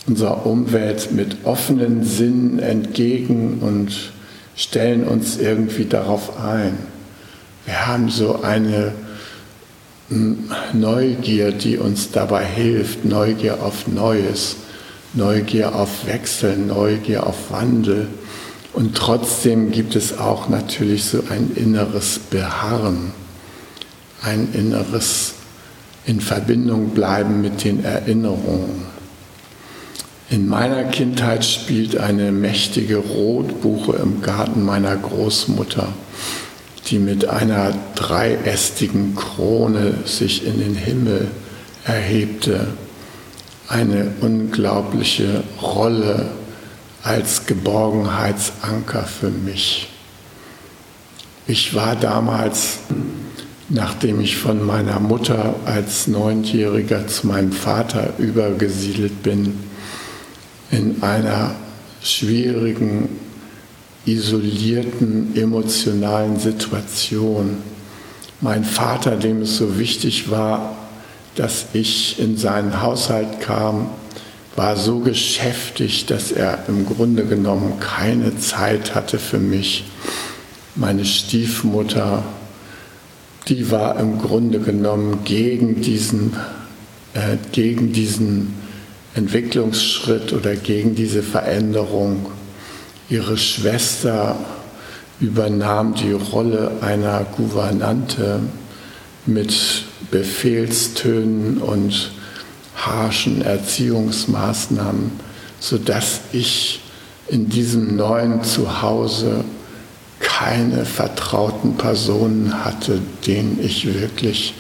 unserer 0.07 0.47
Umwelt 0.47 1.13
mit 1.13 1.37
offenen 1.45 2.05
Sinnen 2.05 2.59
entgegen 2.59 3.59
und 3.61 4.13
stellen 4.57 5.05
uns 5.05 5.39
irgendwie 5.39 5.85
darauf 5.85 6.41
ein. 6.41 6.79
Wir 7.67 7.87
haben 7.87 8.09
so 8.09 8.41
eine 8.43 8.93
hm, 10.09 10.51
Neugier, 10.73 11.53
die 11.53 11.77
uns 11.77 12.11
dabei 12.13 12.47
hilft, 12.47 13.05
Neugier 13.05 13.63
auf 13.63 13.87
Neues, 13.89 14.57
Neugier 15.14 15.74
auf 15.74 16.07
Wechsel, 16.07 16.57
Neugier 16.57 17.27
auf 17.27 17.50
Wandel. 17.50 18.09
Und 18.72 18.96
trotzdem 18.96 19.70
gibt 19.70 19.94
es 19.94 20.18
auch 20.18 20.48
natürlich 20.48 21.05
so 21.05 21.22
ein 21.31 21.53
inneres 21.55 22.18
Beharren, 22.18 23.12
ein 24.22 24.48
inneres 24.53 25.35
in 26.07 26.20
Verbindung 26.20 26.90
bleiben 26.90 27.40
mit 27.40 27.64
den 27.64 27.85
Erinnerungen. 27.85 28.87
In 30.31 30.48
meiner 30.48 30.85
Kindheit 30.85 31.44
spielt 31.44 31.98
eine 31.98 32.33
mächtige 32.33 32.96
Rotbuche 32.96 33.96
im 33.96 34.20
Garten 34.20 34.64
meiner 34.64 34.96
Großmutter, 34.96 35.88
die 36.88 36.98
mit 36.98 37.29
einer 37.29 37.72
dreiästigen 37.94 39.14
Krone 39.14 39.94
sich 40.05 40.46
in 40.46 40.59
den 40.59 40.74
Himmel 40.74 41.29
erhebte, 41.85 42.68
eine 43.75 44.13
unglaubliche 44.21 45.43
Rolle 45.61 46.31
als 47.03 47.45
Geborgenheitsanker 47.47 49.03
für 49.03 49.31
mich. 49.31 49.89
Ich 51.49 51.75
war 51.75 51.97
damals, 51.97 52.79
nachdem 53.69 54.21
ich 54.21 54.37
von 54.37 54.65
meiner 54.65 55.01
Mutter 55.01 55.57
als 55.65 56.07
Neunjähriger 56.07 57.09
zu 57.09 57.27
meinem 57.27 57.51
Vater 57.51 58.15
übergesiedelt 58.19 59.25
bin, 59.25 59.59
in 60.71 61.03
einer 61.03 61.57
schwierigen, 62.01 63.09
isolierten, 64.07 65.37
emotionalen 65.37 66.39
Situation. 66.39 67.59
Mein 68.41 68.65
Vater, 68.65 69.17
dem 69.17 69.43
es 69.43 69.57
so 69.57 69.79
wichtig 69.79 70.31
war, 70.31 70.84
dass 71.35 71.66
ich 71.73 72.18
in 72.20 72.37
seinen 72.37 72.83
Haushalt 72.83 73.40
kam, 73.40 73.88
war 74.57 74.77
so 74.77 75.01
geschäftig, 75.01 76.07
dass 76.07 76.31
er 76.31 76.64
im 76.68 76.87
Grunde 76.87 77.25
genommen 77.25 77.81
keine 77.81 78.38
Zeit 78.38 78.94
hatte 78.94 79.18
für 79.18 79.38
mich. 79.38 79.85
Meine 80.77 81.05
Stiefmutter, 81.05 82.23
die 83.49 83.70
war 83.70 83.99
im 83.99 84.20
Grunde 84.20 84.61
genommen 84.61 85.25
gegen 85.25 85.81
diesen, 85.81 86.35
äh, 87.14 87.37
gegen 87.53 87.92
diesen 87.92 88.55
Entwicklungsschritt 89.14 90.33
oder 90.33 90.57
gegen 90.57 90.94
diese 90.94 91.23
Veränderung. 91.23 92.27
Ihre 93.09 93.37
Schwester 93.37 94.37
übernahm 95.20 95.94
die 95.94 96.12
Rolle 96.12 96.73
einer 96.81 97.25
Gouvernante 97.37 98.40
mit 99.27 99.85
Befehlstönen 100.14 101.59
und 101.59 102.12
harschen 102.77 103.42
Erziehungsmaßnahmen, 103.42 105.11
sodass 105.59 106.20
ich 106.31 106.81
in 107.27 107.48
diesem 107.48 107.96
neuen 107.96 108.44
Zuhause 108.44 109.44
keine 110.20 110.85
vertrauten 110.85 111.77
Personen 111.77 112.64
hatte, 112.64 113.00
denen 113.27 113.59
ich 113.61 113.92
wirklich 113.92 114.55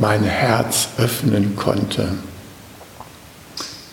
mein 0.00 0.24
Herz 0.24 0.88
öffnen 0.98 1.54
konnte. 1.54 2.08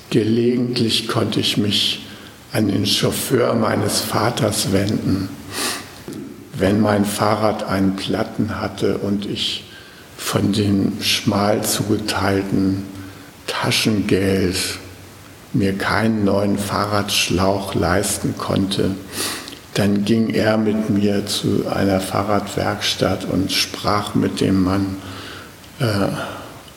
Gelegentlich 0.09 1.07
konnte 1.07 1.39
ich 1.39 1.57
mich 1.57 2.07
an 2.51 2.67
den 2.67 2.87
Chauffeur 2.87 3.53
meines 3.53 3.99
Vaters 3.99 4.71
wenden, 4.71 5.29
wenn 6.55 6.81
mein 6.81 7.05
Fahrrad 7.05 7.63
einen 7.63 7.95
Platten 7.95 8.59
hatte 8.59 8.97
und 8.97 9.27
ich 9.27 9.65
von 10.19 10.51
dem 10.51 11.01
schmal 11.01 11.63
zugeteilten 11.63 12.83
Taschengeld 13.47 14.57
mir 15.53 15.75
keinen 15.75 16.25
neuen 16.25 16.59
Fahrradschlauch 16.59 17.73
leisten 17.73 18.35
konnte, 18.37 18.91
dann 19.73 20.03
ging 20.05 20.29
er 20.29 20.57
mit 20.57 20.89
mir 20.89 21.25
zu 21.25 21.65
einer 21.73 22.01
Fahrradwerkstatt 22.01 23.25
und 23.25 23.51
sprach 23.51 24.13
mit 24.13 24.41
dem 24.41 24.63
Mann 24.63 24.97
äh, 25.79 25.85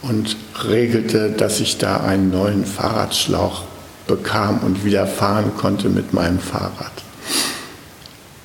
und 0.03 0.37
regelte, 0.65 1.31
dass 1.31 1.61
ich 1.61 1.79
da 1.79 1.99
einen 1.99 2.31
neuen 2.31 2.65
Fahrradschlauch 2.65 3.65
bekam 4.07 4.61
und 4.61 4.85
wieder 4.85 5.07
fahren 5.07 5.53
konnte 5.57 5.89
mit 5.89 6.15
meinem 6.15 6.39
Fahrrad. 6.39 6.93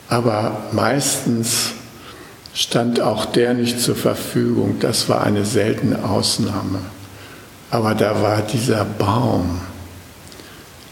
Aber 0.09 0.63
meistens 0.71 1.73
stand 2.57 2.99
auch 2.99 3.25
der 3.25 3.53
nicht 3.53 3.79
zur 3.79 3.95
Verfügung. 3.95 4.77
Das 4.79 5.07
war 5.09 5.21
eine 5.21 5.45
seltene 5.45 6.03
Ausnahme. 6.03 6.79
Aber 7.69 7.93
da 7.93 8.23
war 8.23 8.41
dieser 8.41 8.83
Baum, 8.83 9.61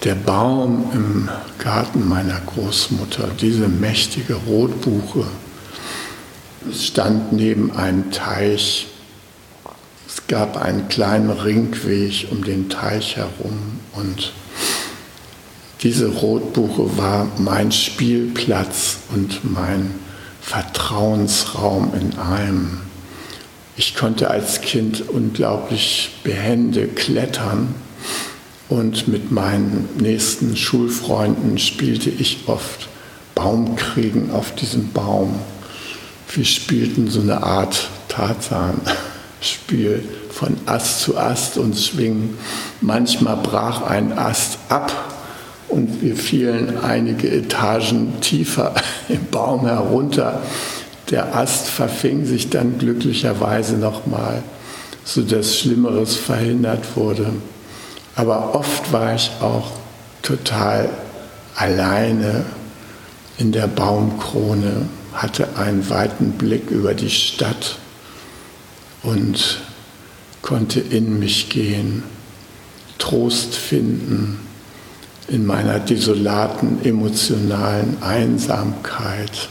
der 0.03 0.13
Baum 0.13 0.91
im 0.93 1.29
Garten 1.57 2.07
meiner 2.07 2.39
Großmutter, 2.45 3.29
diese 3.41 3.67
mächtige 3.67 4.35
Rotbuche, 4.35 5.25
stand 6.71 7.33
neben 7.33 7.75
einem 7.75 8.11
Teich. 8.11 8.87
Es 10.07 10.27
gab 10.27 10.61
einen 10.61 10.87
kleinen 10.87 11.31
Ringweg 11.31 12.27
um 12.29 12.43
den 12.43 12.69
Teich 12.69 13.15
herum 13.15 13.79
und 13.93 14.33
diese 15.81 16.09
Rotbuche 16.09 16.95
war 16.97 17.27
mein 17.39 17.71
Spielplatz 17.71 18.97
und 19.13 19.51
mein 19.51 20.04
Vertrauensraum 20.45 21.91
in 21.99 22.19
einem. 22.19 22.81
Ich 23.77 23.95
konnte 23.95 24.29
als 24.29 24.61
Kind 24.61 25.09
unglaublich 25.09 26.19
behende 26.23 26.87
klettern 26.87 27.73
und 28.69 29.07
mit 29.07 29.31
meinen 29.31 29.89
nächsten 29.97 30.55
Schulfreunden 30.55 31.57
spielte 31.57 32.11
ich 32.11 32.43
oft 32.45 32.89
Baumkriegen 33.33 34.29
auf 34.29 34.53
diesem 34.53 34.91
Baum. 34.91 35.39
Wir 36.31 36.45
spielten 36.45 37.09
so 37.09 37.21
eine 37.21 37.41
Art 37.41 37.89
Tarzan-Spiel 38.07 40.07
von 40.29 40.57
Ast 40.67 41.01
zu 41.01 41.17
Ast 41.17 41.57
und 41.57 41.75
schwingen. 41.75 42.37
Manchmal 42.81 43.37
brach 43.37 43.81
ein 43.81 44.15
Ast 44.15 44.59
ab 44.69 45.14
und 45.67 46.01
wir 46.01 46.15
fielen 46.15 46.77
einige 46.83 47.29
Etagen 47.29 48.19
tiefer 48.21 48.73
im 49.09 49.25
Baum 49.25 49.65
herunter. 49.65 50.41
Der 51.09 51.35
Ast 51.35 51.67
verfing 51.67 52.25
sich 52.25 52.49
dann 52.49 52.77
glücklicherweise 52.77 53.77
nochmal, 53.77 54.41
sodass 55.03 55.57
Schlimmeres 55.57 56.15
verhindert 56.15 56.95
wurde. 56.95 57.33
Aber 58.15 58.55
oft 58.55 58.91
war 58.91 59.13
ich 59.13 59.29
auch 59.41 59.71
total 60.21 60.89
alleine 61.55 62.45
in 63.37 63.51
der 63.51 63.67
Baumkrone, 63.67 64.87
hatte 65.13 65.57
einen 65.57 65.89
weiten 65.89 66.31
Blick 66.31 66.71
über 66.71 66.93
die 66.93 67.09
Stadt 67.09 67.77
und 69.03 69.59
konnte 70.41 70.79
in 70.79 71.19
mich 71.19 71.49
gehen, 71.49 72.03
Trost 72.97 73.55
finden 73.55 74.44
in 75.27 75.45
meiner 75.45 75.79
desolaten 75.79 76.83
emotionalen 76.85 78.01
Einsamkeit. 78.01 79.49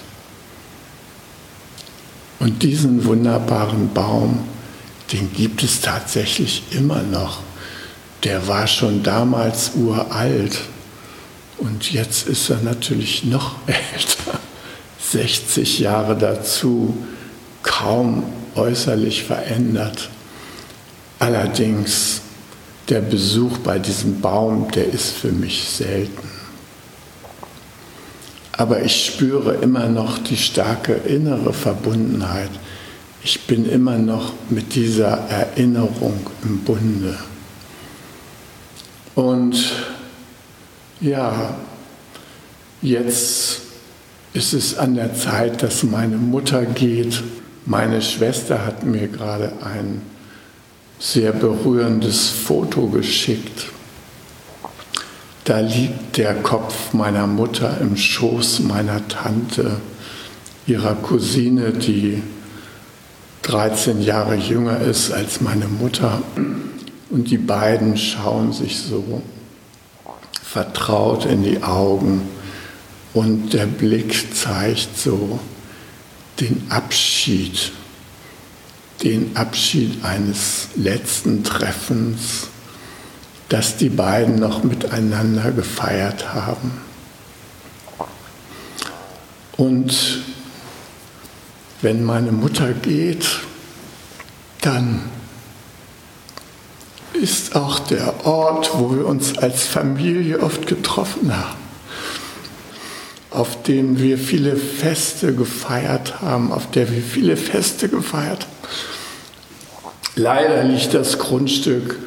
Und 2.39 2.63
diesen 2.63 3.05
wunderbaren 3.05 3.93
Baum, 3.93 4.41
den 5.13 5.33
gibt 5.33 5.63
es 5.63 5.81
tatsächlich 5.81 6.65
immer 6.71 7.03
noch. 7.03 7.41
Der 8.23 8.47
war 8.49 8.67
schon 8.67 9.03
damals 9.03 9.73
uralt 9.75 10.61
und 11.59 11.93
jetzt 11.93 12.29
ist 12.29 12.51
er 12.51 12.61
natürlich 12.63 13.25
noch 13.25 13.57
älter. 13.67 14.39
60 14.99 15.81
Jahre 15.81 16.17
dazu, 16.17 16.97
kaum 17.63 18.25
äußerlich 18.55 19.25
verändert. 19.25 20.09
Allerdings 21.19 22.23
der 22.89 23.01
Besuch 23.01 23.59
bei 23.59 23.79
diesem 23.79 24.21
Baum, 24.21 24.71
der 24.71 24.87
ist 24.87 25.13
für 25.13 25.33
mich 25.33 25.65
selten. 25.65 26.29
Aber 28.53 28.83
ich 28.83 29.05
spüre 29.07 29.55
immer 29.55 29.89
noch 29.89 30.19
die 30.19 30.37
starke 30.37 30.93
innere 30.93 31.53
Verbundenheit. 31.53 32.51
Ich 33.23 33.47
bin 33.47 33.69
immer 33.69 33.99
noch 33.99 34.33
mit 34.51 34.75
dieser 34.75 35.29
Erinnerung 35.29 36.21
im 36.45 36.59
Bunde. 36.61 37.19
Und 39.15 39.73
ja, 41.01 41.57
jetzt 42.83 43.63
ist 44.35 44.53
es 44.53 44.79
an 44.79 44.95
der 44.95 45.15
Zeit, 45.15 45.63
dass 45.63 45.83
meine 45.83 46.17
Mutter 46.17 46.65
geht. 46.67 47.23
Meine 47.67 48.03
Schwester 48.03 48.67
hat 48.67 48.85
mir 48.85 49.09
gerade 49.09 49.53
ein 49.65 50.03
sehr 50.99 51.33
berührendes 51.33 52.29
Foto 52.29 52.87
geschickt. 52.87 53.67
Da 55.45 55.61
liegt 55.61 56.17
der 56.17 56.35
Kopf 56.35 56.95
meiner 56.95 57.27
Mutter 57.27 57.79
im 57.81 57.97
Schoß 57.97 58.61
meiner 58.61 59.07
Tante, 59.09 59.77
ihrer 60.67 60.95
Cousine, 60.95 61.73
die 61.73 62.23
13 63.43 64.01
Jahre 64.01 64.37
jünger 64.37 64.81
ist 64.81 65.13
als 65.13 65.43
meine 65.43 65.67
Mutter. 65.67 66.23
Und 67.11 67.31
die 67.31 67.39
beiden 67.39 67.99
schauen 67.99 68.53
sich 68.53 68.79
so 68.79 69.23
vertraut 70.43 71.27
in 71.27 71.43
die 71.43 71.63
Augen 71.63 72.23
und 73.13 73.53
der 73.53 73.67
Blick 73.67 74.35
zeigt 74.35 74.97
so 74.97 75.39
den 76.41 76.63
Abschied 76.71 77.73
den 79.03 79.37
Abschied 79.37 80.05
eines 80.05 80.69
letzten 80.77 81.45
Treffens, 81.45 82.49
das 83.49 83.77
die 83.77 83.89
beiden 83.89 84.37
noch 84.37 84.65
miteinander 84.65 85.51
gefeiert 85.51 86.33
haben. 86.35 86.73
Und 89.57 90.23
wenn 91.83 92.05
meine 92.05 92.33
Mutter 92.33 92.73
geht, 92.73 93.27
dann 94.63 95.03
ist 97.13 97.55
auch 97.55 97.79
der 97.81 98.27
Ort, 98.27 98.71
wo 98.75 98.97
wir 98.97 99.07
uns 99.07 99.39
als 99.39 99.67
Familie 99.67 100.41
oft 100.41 100.67
getroffen 100.67 101.37
haben, 101.37 101.64
auf 103.35 103.63
dem 103.63 104.01
wir 104.01 104.19
viele 104.19 104.57
Feste 104.57 105.35
gefeiert 105.35 106.21
haben, 106.21 106.53
auf 106.53 106.71
der 106.71 106.91
wir 106.91 107.03
viele 107.03 107.37
Feste 107.37 107.89
gefeiert 107.89 108.47
haben. 108.47 108.55
Leider 110.17 110.63
liegt 110.63 110.95
das 110.95 111.19
Grundstück 111.19 111.99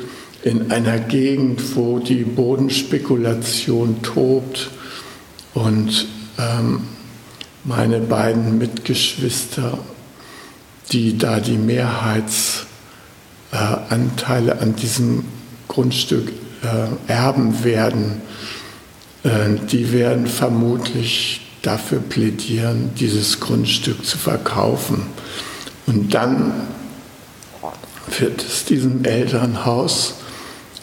in 0.43 0.71
einer 0.71 0.97
Gegend, 0.97 1.75
wo 1.75 1.99
die 1.99 2.23
Bodenspekulation 2.23 4.01
tobt 4.01 4.69
und 5.53 6.07
ähm, 6.39 6.83
meine 7.65 7.99
beiden 7.99 8.57
Mitgeschwister, 8.57 9.77
die 10.93 11.17
da 11.17 11.41
die 11.41 11.57
Mehrheitsanteile 11.57 14.53
äh, 14.53 14.59
an 14.59 14.77
diesem 14.77 15.25
Grundstück 15.67 16.31
äh, 16.63 17.11
erben 17.11 17.65
werden, 17.65 18.21
die 19.71 19.91
werden 19.91 20.27
vermutlich 20.27 21.41
dafür 21.61 21.99
plädieren, 21.99 22.91
dieses 22.97 23.39
Grundstück 23.39 24.05
zu 24.05 24.17
verkaufen. 24.17 25.07
Und 25.85 26.13
dann 26.13 26.53
wird 28.19 28.41
es 28.41 28.65
diesem 28.65 29.03
Elternhaus 29.03 30.15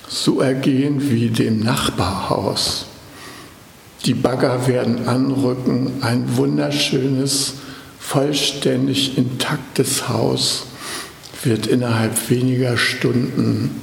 so 0.09 0.41
ergehen 0.41 1.11
wie 1.11 1.29
dem 1.29 1.61
Nachbarhaus. 1.61 2.87
Die 4.05 4.15
Bagger 4.15 4.67
werden 4.67 5.09
anrücken, 5.09 6.03
ein 6.03 6.37
wunderschönes, 6.37 7.55
vollständig 7.99 9.17
intaktes 9.17 10.09
Haus 10.09 10.67
wird 11.43 11.67
innerhalb 11.67 12.31
weniger 12.31 12.77
Stunden 12.77 13.81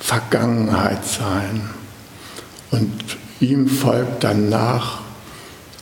Vergangenheit 0.00 1.04
sein. 1.04 1.70
Und 2.70 2.92
ihm 3.40 3.68
folgt 3.68 4.24
danach 4.24 5.00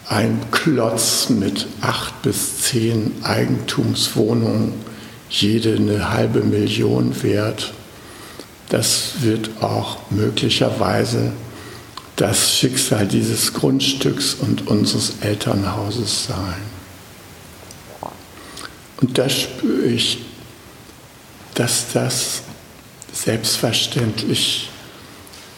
ein 0.08 0.40
Klotz 0.50 1.28
mit 1.30 1.66
acht 1.80 2.22
bis 2.22 2.60
zehn 2.60 3.12
Eigentumswohnungen 3.22 4.72
jede 5.30 5.76
eine 5.76 6.12
halbe 6.12 6.40
Million 6.40 7.22
wert. 7.22 7.72
Das 8.68 9.22
wird 9.22 9.62
auch 9.62 9.98
möglicherweise 10.10 11.32
das 12.16 12.56
Schicksal 12.56 13.06
dieses 13.08 13.52
Grundstücks 13.52 14.34
und 14.34 14.68
unseres 14.68 15.14
Elternhauses 15.20 16.26
sein. 16.26 16.74
Und 19.00 19.18
da 19.18 19.28
spüre 19.28 19.86
ich, 19.86 20.18
dass 21.54 21.92
das 21.92 22.42
selbstverständlich 23.12 24.70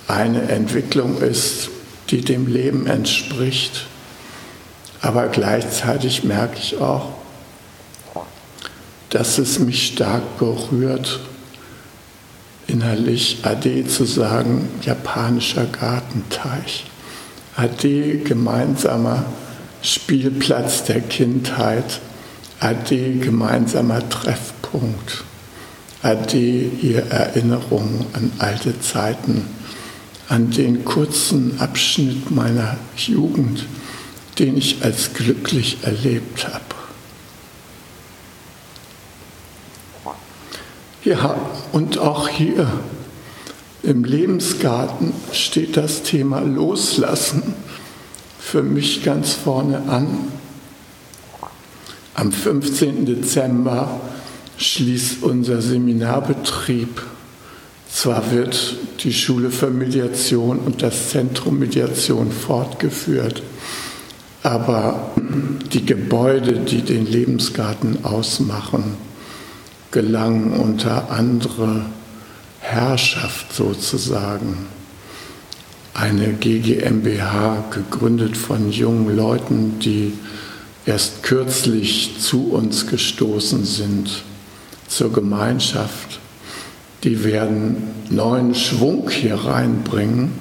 eine 0.08 0.42
Entwicklung 0.48 1.20
ist, 1.20 1.70
die 2.10 2.22
dem 2.22 2.46
Leben 2.46 2.86
entspricht. 2.86 3.86
Aber 5.00 5.28
gleichzeitig 5.28 6.24
merke 6.24 6.58
ich 6.58 6.78
auch, 6.78 7.10
dass 9.10 9.38
es 9.38 9.58
mich 9.58 9.86
stark 9.86 10.38
berührt, 10.38 11.20
innerlich 12.66 13.38
Ade 13.42 13.86
zu 13.86 14.04
sagen, 14.04 14.68
japanischer 14.82 15.66
Gartenteich. 15.66 16.84
Ade, 17.56 18.18
gemeinsamer 18.18 19.24
Spielplatz 19.82 20.84
der 20.84 21.00
Kindheit. 21.00 22.00
Ade, 22.60 23.12
gemeinsamer 23.14 24.06
Treffpunkt. 24.08 25.24
Ade, 26.02 26.38
ihr 26.38 27.06
Erinnerungen 27.06 28.06
an 28.12 28.32
alte 28.38 28.78
Zeiten, 28.80 29.46
an 30.28 30.50
den 30.50 30.84
kurzen 30.84 31.60
Abschnitt 31.60 32.30
meiner 32.30 32.78
Jugend, 32.96 33.66
den 34.38 34.56
ich 34.56 34.82
als 34.82 35.14
glücklich 35.14 35.78
erlebt 35.82 36.48
habe. 36.48 36.64
Ja, 41.04 41.36
und 41.70 41.98
auch 41.98 42.28
hier 42.28 42.68
im 43.84 44.02
Lebensgarten 44.02 45.12
steht 45.32 45.76
das 45.76 46.02
Thema 46.02 46.40
Loslassen 46.40 47.54
für 48.40 48.64
mich 48.64 49.04
ganz 49.04 49.32
vorne 49.34 49.88
an. 49.88 50.32
Am 52.14 52.32
15. 52.32 53.06
Dezember 53.06 54.00
schließt 54.58 55.22
unser 55.22 55.62
Seminarbetrieb. 55.62 57.02
Zwar 57.96 58.30
wird 58.30 58.76
die 59.04 59.12
Schule 59.14 59.50
für 59.50 59.70
Mediation 59.70 60.58
und 60.58 60.82
das 60.82 61.08
Zentrum 61.08 61.58
Mediation 61.58 62.30
fortgeführt, 62.30 63.42
aber 64.42 65.12
die 65.72 65.86
Gebäude, 65.86 66.58
die 66.58 66.82
den 66.82 67.06
Lebensgarten 67.06 68.04
ausmachen, 68.04 68.98
gelangen 69.92 70.52
unter 70.52 71.10
andere 71.10 71.86
Herrschaft 72.60 73.54
sozusagen. 73.54 74.66
eine 75.94 76.34
GGMBH 76.34 77.70
gegründet 77.70 78.36
von 78.36 78.70
jungen 78.72 79.16
Leuten, 79.16 79.78
die 79.78 80.12
erst 80.84 81.22
kürzlich 81.22 82.20
zu 82.20 82.50
uns 82.52 82.86
gestoßen 82.88 83.64
sind, 83.64 84.22
zur 84.86 85.10
Gemeinschaft. 85.14 86.20
Die 87.04 87.24
werden 87.24 87.76
neuen 88.10 88.54
Schwung 88.54 89.10
hier 89.10 89.36
reinbringen, 89.36 90.32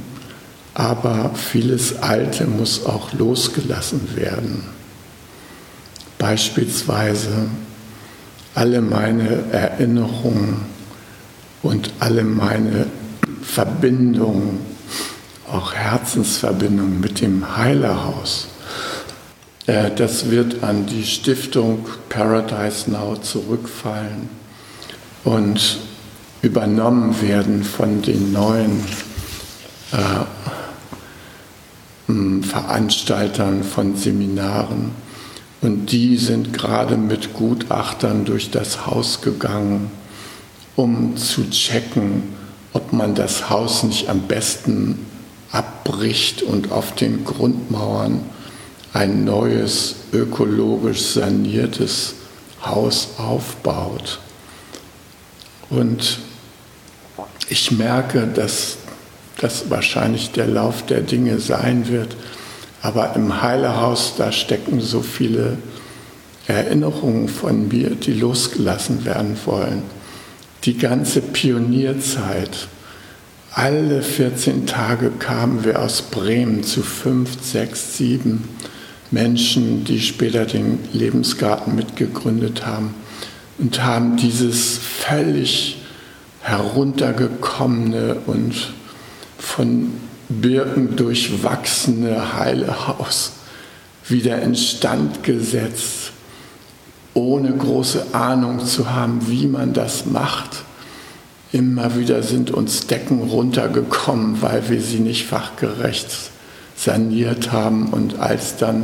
aber 0.74 1.32
vieles 1.36 1.98
Alte 2.02 2.46
muss 2.46 2.86
auch 2.86 3.14
losgelassen 3.14 4.16
werden. 4.16 4.64
Beispielsweise 6.18 7.48
alle 8.54 8.82
meine 8.82 9.52
Erinnerungen 9.52 10.62
und 11.62 11.92
alle 12.00 12.24
meine 12.24 12.88
Verbindungen, 13.42 14.60
auch 15.52 15.74
Herzensverbindungen 15.74 17.00
mit 17.00 17.22
dem 17.22 17.58
Heilerhaus, 17.58 18.48
äh, 19.68 19.92
das 19.96 20.30
wird 20.30 20.64
an 20.64 20.86
die 20.86 21.06
Stiftung 21.06 21.86
Paradise 22.10 22.90
Now 22.90 23.18
zurückfallen 23.18 24.30
und 25.24 25.80
übernommen 26.46 27.22
werden 27.22 27.64
von 27.64 28.04
den 28.04 28.32
neuen 28.32 28.84
äh, 29.92 30.26
Veranstaltern 32.44 33.64
von 33.64 33.96
Seminaren. 33.96 34.92
Und 35.62 35.92
die 35.92 36.18
sind 36.18 36.54
gerade 36.54 36.98
mit 36.98 37.34
Gutachtern 37.34 38.26
durch 38.26 38.52
das 38.52 38.86
Haus 38.86 39.22
gegangen, 39.22 39.90
um 40.76 41.18
zu 41.18 41.50
checken, 41.50 42.22
ob 42.74 42.94
man 42.94 43.16
das 43.16 43.50
Haus 43.50 43.82
nicht 43.82 44.08
am 44.08 44.22
besten 44.22 45.00
abbricht 45.52 46.44
und 46.44 46.72
auf 46.72 46.94
den 46.94 47.26
Grundmauern 47.26 48.20
ein 48.94 49.24
neues, 49.24 49.96
ökologisch 50.14 51.02
saniertes 51.02 52.14
Haus 52.64 53.10
aufbaut. 53.18 54.20
Und 55.72 56.20
ich 57.50 57.72
merke, 57.72 58.28
dass 58.28 58.78
das 59.38 59.70
wahrscheinlich 59.70 60.32
der 60.32 60.48
Lauf 60.48 60.86
der 60.86 61.02
Dinge 61.02 61.40
sein 61.40 61.88
wird. 61.90 62.16
Aber 62.82 63.16
im 63.16 63.42
Heilehaus, 63.42 64.14
da 64.18 64.32
stecken 64.32 64.80
so 64.80 65.02
viele 65.02 65.58
Erinnerungen 66.48 67.28
von 67.28 67.68
mir, 67.68 67.92
die 67.92 68.14
losgelassen 68.14 69.06
werden 69.06 69.38
wollen. 69.46 69.84
Die 70.64 70.78
ganze 70.78 71.22
Pionierzeit. 71.22 72.68
Alle 73.52 74.02
14 74.02 74.66
Tage 74.66 75.12
kamen 75.12 75.64
wir 75.64 75.82
aus 75.82 76.02
Bremen 76.02 76.64
zu 76.64 76.84
fünf, 76.84 77.42
sechs, 77.42 77.98
sieben 77.98 78.50
Menschen, 79.12 79.84
die 79.86 80.02
später 80.02 80.46
den 80.46 80.80
Lebensgarten 80.92 81.76
mitgegründet 81.76 82.66
haben 82.66 82.94
und 83.58 83.84
haben 83.84 84.18
dieses 84.18 84.78
völlig 84.78 85.78
heruntergekommene 86.46 88.18
und 88.28 88.74
von 89.40 89.94
Birken 90.30 90.96
durchwachsene 90.96 92.36
heile 92.36 92.88
Haus 92.88 93.32
wieder 94.08 94.40
instand 94.44 95.24
gesetzt, 95.24 96.12
ohne 97.16 97.52
große 97.52 98.14
Ahnung 98.14 98.64
zu 98.64 98.92
haben, 98.92 99.28
wie 99.28 99.48
man 99.48 99.74
das 99.74 100.06
macht. 100.06 100.64
Immer 101.52 101.98
wieder 101.98 102.22
sind 102.22 102.52
uns 102.52 102.86
Decken 102.86 103.22
runtergekommen, 103.22 104.40
weil 104.44 104.70
wir 104.70 104.82
sie 104.82 105.00
nicht 105.00 105.26
fachgerecht 105.26 106.12
saniert 106.76 107.52
haben 107.52 107.88
und 107.88 108.20
als 108.20 108.58
dann 108.58 108.84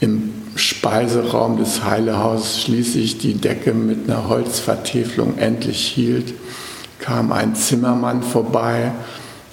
im 0.00 0.34
Speiseraum 0.58 1.56
des 1.56 1.84
Heilehauses 1.84 2.62
schließlich 2.62 3.18
die 3.18 3.34
Decke 3.34 3.72
mit 3.74 4.10
einer 4.10 4.28
Holzvertäfelung 4.28 5.38
endlich 5.38 5.86
hielt, 5.86 6.34
kam 6.98 7.32
ein 7.32 7.54
Zimmermann 7.54 8.22
vorbei 8.22 8.92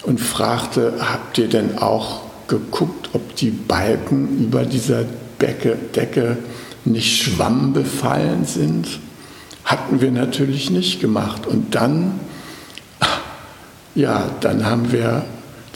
und 0.03 0.19
fragte, 0.19 0.93
habt 0.99 1.37
ihr 1.37 1.47
denn 1.47 1.77
auch 1.77 2.21
geguckt, 2.47 3.09
ob 3.13 3.35
die 3.35 3.51
Balken 3.51 4.45
über 4.45 4.65
dieser 4.65 5.03
Decke, 5.41 5.77
Decke 5.95 6.37
nicht 6.85 7.23
schwammbefallen 7.23 8.45
sind? 8.45 8.99
Hatten 9.63 10.01
wir 10.01 10.11
natürlich 10.11 10.69
nicht 10.69 11.01
gemacht. 11.01 11.47
Und 11.47 11.73
dann, 11.75 12.19
ja, 13.95 14.29
dann 14.41 14.65
haben 14.65 14.91
wir 14.91 15.25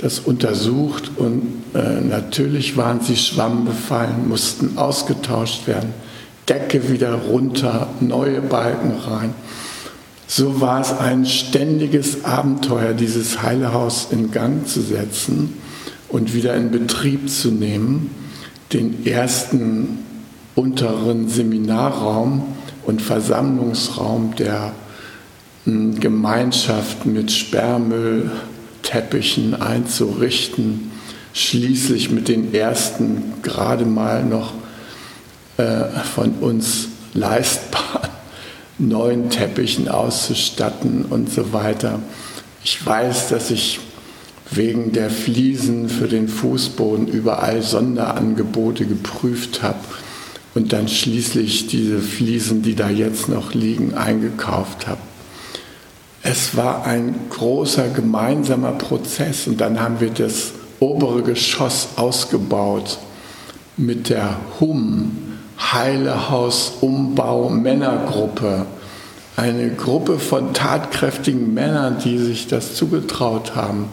das 0.02 0.20
untersucht 0.20 1.12
und 1.18 1.64
äh, 1.74 2.02
natürlich 2.02 2.78
waren 2.78 3.02
sie 3.02 3.18
schwammbefallen, 3.18 4.28
mussten 4.28 4.78
ausgetauscht 4.78 5.68
werden. 5.68 5.94
Decke 6.48 6.90
wieder 6.90 7.14
runter, 7.14 7.90
neue 8.00 8.42
Balken 8.42 8.94
rein. 8.98 9.34
So 10.26 10.62
war 10.62 10.80
es 10.82 10.92
ein 10.98 11.26
ständiges 11.26 12.24
Abenteuer, 12.24 12.94
dieses 12.94 13.42
Heilehaus 13.42 14.08
in 14.12 14.32
Gang 14.32 14.68
zu 14.68 14.82
setzen 14.82 15.56
und 16.08 16.34
wieder 16.34 16.56
in 16.56 16.72
Betrieb 16.72 17.30
zu 17.30 17.50
nehmen, 17.52 18.10
den 18.72 19.06
ersten 19.06 20.00
unteren 20.56 21.30
Seminarraum 21.30 22.44
und 22.86 23.02
Versammlungsraum 23.02 24.36
der 24.36 24.72
hm, 25.66 26.00
Gemeinschaft 26.00 27.06
mit 27.06 27.32
Sperrmüll, 27.32 28.32
Teppichen 28.90 29.54
einzurichten, 29.62 30.90
schließlich 31.34 32.10
mit 32.10 32.28
den 32.28 32.56
ersten 32.56 33.34
gerade 33.44 33.86
mal 33.86 34.26
noch 34.26 34.54
äh, 35.58 35.84
von 36.16 36.32
uns 36.40 36.88
leistbaren 37.14 38.10
neuen 38.80 39.30
Teppichen 39.30 39.90
auszustatten 39.90 41.06
und 41.06 41.32
so 41.32 41.54
weiter. 41.54 42.00
Ich 42.64 42.84
weiß, 42.84 43.30
dass 43.30 43.52
ich 43.52 43.80
wegen 44.50 44.92
der 44.92 45.12
Fliesen 45.12 45.88
für 45.88 46.08
den 46.08 46.28
Fußboden 46.28 47.08
überall 47.08 47.62
Sonderangebote 47.62 48.88
geprüft 48.88 49.62
habe 49.62 49.78
und 50.56 50.74
dann 50.74 50.88
schließlich 50.88 51.68
diese 51.68 52.00
Fliesen, 52.00 52.64
die 52.64 52.74
da 52.74 52.90
jetzt 52.90 53.30
noch 53.30 53.54
liegen, 53.54 53.94
eingekauft 53.94 54.88
habe. 54.88 55.02
Es 56.22 56.56
war 56.58 56.86
ein 56.86 57.16
großer 57.30 57.90
gemeinsamer 57.90 58.74
Prozess 58.74 59.48
und 59.48 59.62
dann 59.62 59.80
haben 59.80 60.00
wir 60.00 60.10
das 60.10 60.52
obere 60.80 61.24
Geschoss 61.24 61.90
ausgebaut 61.96 63.00
mit 63.78 64.10
der 64.10 64.38
HUM, 64.60 65.18
Heilehaus 65.58 66.74
Umbau 66.82 67.50
Männergruppe. 67.50 68.66
Eine 69.38 69.70
Gruppe 69.72 70.20
von 70.20 70.54
tatkräftigen 70.54 71.54
Männern, 71.54 71.98
die 72.04 72.18
sich 72.18 72.48
das 72.48 72.76
zugetraut 72.76 73.56
haben, 73.56 73.86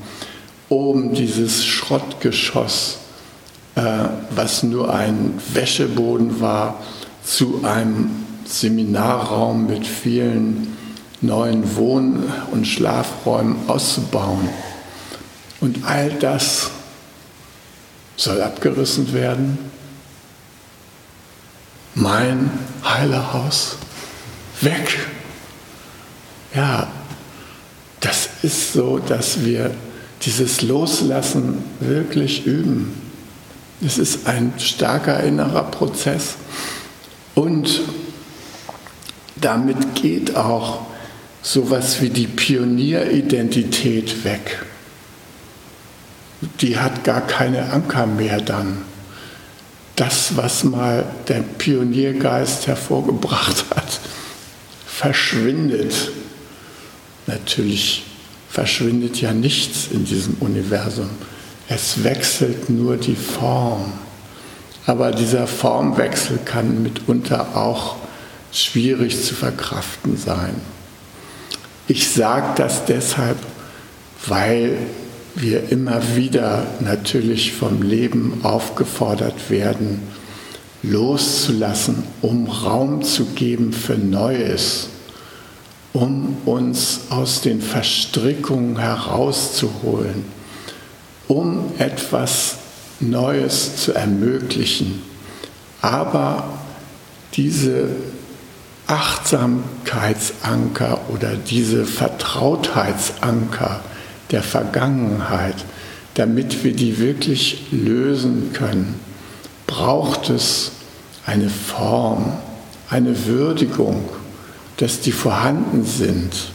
oben 0.68 1.14
dieses 1.14 1.64
Schrottgeschoss, 1.64 2.98
äh, 3.76 3.82
was 4.34 4.64
nur 4.64 4.92
ein 4.92 5.34
Wäscheboden 5.52 6.40
war, 6.40 6.80
zu 7.22 7.60
einem 7.62 8.10
Seminarraum 8.44 9.66
mit 9.66 9.86
vielen 9.86 10.75
neuen 11.26 11.76
Wohn- 11.76 12.32
und 12.50 12.66
Schlafräumen 12.66 13.68
auszubauen. 13.68 14.48
Und 15.60 15.84
all 15.84 16.10
das 16.10 16.70
soll 18.16 18.40
abgerissen 18.42 19.12
werden. 19.12 19.58
Mein 21.94 22.50
Heilerhaus 22.84 23.76
weg. 24.60 24.98
Ja, 26.54 26.88
das 28.00 28.28
ist 28.42 28.72
so, 28.72 28.98
dass 28.98 29.44
wir 29.44 29.72
dieses 30.22 30.62
Loslassen 30.62 31.62
wirklich 31.80 32.46
üben. 32.46 33.00
Es 33.84 33.98
ist 33.98 34.26
ein 34.26 34.54
starker 34.58 35.20
innerer 35.22 35.64
Prozess. 35.64 36.36
Und 37.34 37.82
damit 39.36 39.94
geht 39.94 40.34
auch 40.34 40.85
sowas 41.46 42.00
wie 42.02 42.10
die 42.10 42.26
Pionieridentität 42.26 44.24
weg. 44.24 44.64
Die 46.60 46.76
hat 46.76 47.04
gar 47.04 47.20
keine 47.20 47.70
Anker 47.70 48.06
mehr 48.06 48.40
dann. 48.40 48.78
Das, 49.94 50.36
was 50.36 50.64
mal 50.64 51.04
der 51.28 51.42
Pioniergeist 51.42 52.66
hervorgebracht 52.66 53.64
hat, 53.74 54.00
verschwindet. 54.86 56.10
Natürlich 57.28 58.02
verschwindet 58.50 59.20
ja 59.20 59.32
nichts 59.32 59.86
in 59.92 60.04
diesem 60.04 60.34
Universum. 60.40 61.10
Es 61.68 62.02
wechselt 62.02 62.68
nur 62.70 62.96
die 62.96 63.14
Form. 63.14 63.92
Aber 64.84 65.12
dieser 65.12 65.46
Formwechsel 65.46 66.40
kann 66.44 66.82
mitunter 66.82 67.56
auch 67.56 67.96
schwierig 68.50 69.22
zu 69.24 69.34
verkraften 69.34 70.16
sein. 70.16 70.75
Ich 71.88 72.08
sage 72.10 72.54
das 72.56 72.84
deshalb, 72.84 73.36
weil 74.26 74.76
wir 75.36 75.70
immer 75.70 76.16
wieder 76.16 76.66
natürlich 76.80 77.52
vom 77.52 77.82
Leben 77.82 78.40
aufgefordert 78.42 79.50
werden, 79.50 80.00
loszulassen, 80.82 82.02
um 82.22 82.48
Raum 82.48 83.02
zu 83.02 83.26
geben 83.26 83.72
für 83.72 83.96
Neues, 83.96 84.88
um 85.92 86.36
uns 86.44 87.02
aus 87.10 87.40
den 87.40 87.60
Verstrickungen 87.60 88.78
herauszuholen, 88.78 90.24
um 91.28 91.72
etwas 91.78 92.56
Neues 92.98 93.76
zu 93.76 93.92
ermöglichen. 93.92 95.02
Aber 95.82 96.48
diese 97.34 97.90
Achtsamkeitsanker 98.86 101.00
oder 101.08 101.34
diese 101.34 101.84
Vertrautheitsanker 101.84 103.80
der 104.30 104.42
Vergangenheit, 104.42 105.56
damit 106.14 106.64
wir 106.64 106.72
die 106.72 106.98
wirklich 106.98 107.66
lösen 107.72 108.52
können, 108.52 109.00
braucht 109.66 110.30
es 110.30 110.72
eine 111.26 111.50
Form, 111.50 112.32
eine 112.88 113.26
Würdigung, 113.26 114.08
dass 114.76 115.00
die 115.00 115.12
vorhanden 115.12 115.84
sind 115.84 116.52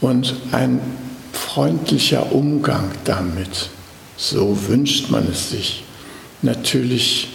und 0.00 0.34
ein 0.52 0.80
freundlicher 1.32 2.32
Umgang 2.32 2.90
damit. 3.04 3.70
So 4.16 4.56
wünscht 4.66 5.10
man 5.10 5.28
es 5.30 5.50
sich. 5.50 5.84
Natürlich 6.42 7.28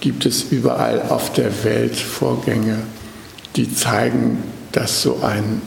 gibt 0.00 0.26
es 0.26 0.44
überall 0.50 1.02
auf 1.08 1.32
der 1.32 1.64
Welt 1.64 1.96
Vorgänge, 1.96 2.78
die 3.56 3.72
zeigen, 3.72 4.42
dass 4.72 5.02
so 5.02 5.20
ein 5.22 5.62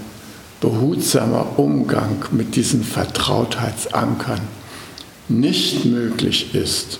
behutsamer 0.59 1.57
Umgang 1.57 2.25
mit 2.31 2.55
diesen 2.55 2.83
Vertrautheitsankern 2.83 4.41
nicht 5.29 5.85
möglich 5.85 6.55
ist, 6.55 6.99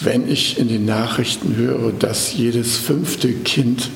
wenn 0.00 0.30
ich 0.30 0.58
in 0.58 0.68
den 0.68 0.86
Nachrichten 0.86 1.56
höre, 1.56 1.92
dass 1.92 2.32
jedes 2.32 2.76
fünfte 2.76 3.32
Kind 3.32 3.90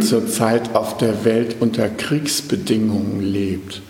zurzeit 0.00 0.74
auf 0.74 0.96
der 0.98 1.24
Welt 1.24 1.56
unter 1.60 1.88
Kriegsbedingungen 1.88 3.20
lebt, 3.20 3.82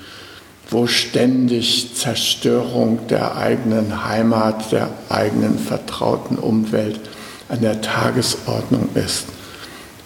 wo 0.70 0.87
ständig 0.87 1.95
Zerstörung 1.95 3.01
der 3.09 3.37
eigenen 3.37 4.05
Heimat, 4.05 4.72
der 4.72 4.91
eigenen 5.09 5.59
vertrauten 5.59 6.39
Umwelt 6.39 7.01
an 7.49 7.61
der 7.61 7.81
Tagesordnung 7.81 8.89
ist, 8.95 9.26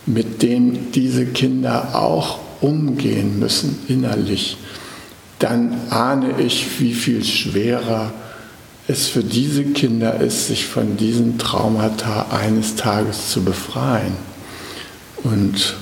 mit 0.06 0.42
dem 0.42 0.92
diese 0.92 1.26
Kinder 1.26 1.94
auch 1.94 2.38
umgehen 2.60 3.38
müssen 3.38 3.78
innerlich, 3.88 4.56
dann 5.38 5.74
ahne 5.90 6.40
ich, 6.40 6.80
wie 6.80 6.94
viel 6.94 7.24
schwerer 7.24 8.12
es 8.88 9.08
für 9.08 9.24
diese 9.24 9.64
Kinder 9.64 10.20
ist, 10.20 10.48
sich 10.48 10.66
von 10.66 10.96
diesen 10.96 11.38
Traumata 11.38 12.26
eines 12.30 12.76
Tages 12.76 13.30
zu 13.30 13.42
befreien. 13.42 14.16
Und 15.22 15.76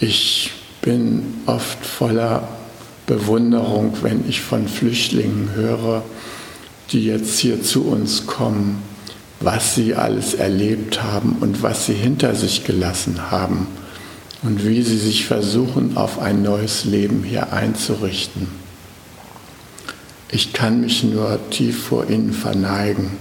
ich 0.00 0.50
bin 0.80 1.34
oft 1.46 1.84
voller 1.84 2.48
Bewunderung, 3.06 3.94
wenn 4.02 4.28
ich 4.28 4.40
von 4.40 4.68
Flüchtlingen 4.68 5.50
höre, 5.54 6.02
die 6.92 7.04
jetzt 7.04 7.38
hier 7.38 7.62
zu 7.62 7.84
uns 7.84 8.26
kommen, 8.26 8.82
was 9.40 9.74
sie 9.74 9.94
alles 9.94 10.34
erlebt 10.34 11.02
haben 11.02 11.36
und 11.40 11.62
was 11.62 11.86
sie 11.86 11.94
hinter 11.94 12.34
sich 12.34 12.64
gelassen 12.64 13.30
haben 13.30 13.68
und 14.42 14.66
wie 14.66 14.82
sie 14.82 14.98
sich 14.98 15.26
versuchen, 15.26 15.96
auf 15.96 16.18
ein 16.18 16.42
neues 16.42 16.84
Leben 16.84 17.22
hier 17.22 17.52
einzurichten. 17.52 18.48
Ich 20.30 20.52
kann 20.52 20.80
mich 20.80 21.04
nur 21.04 21.38
tief 21.50 21.84
vor 21.84 22.10
ihnen 22.10 22.32
verneigen, 22.32 23.12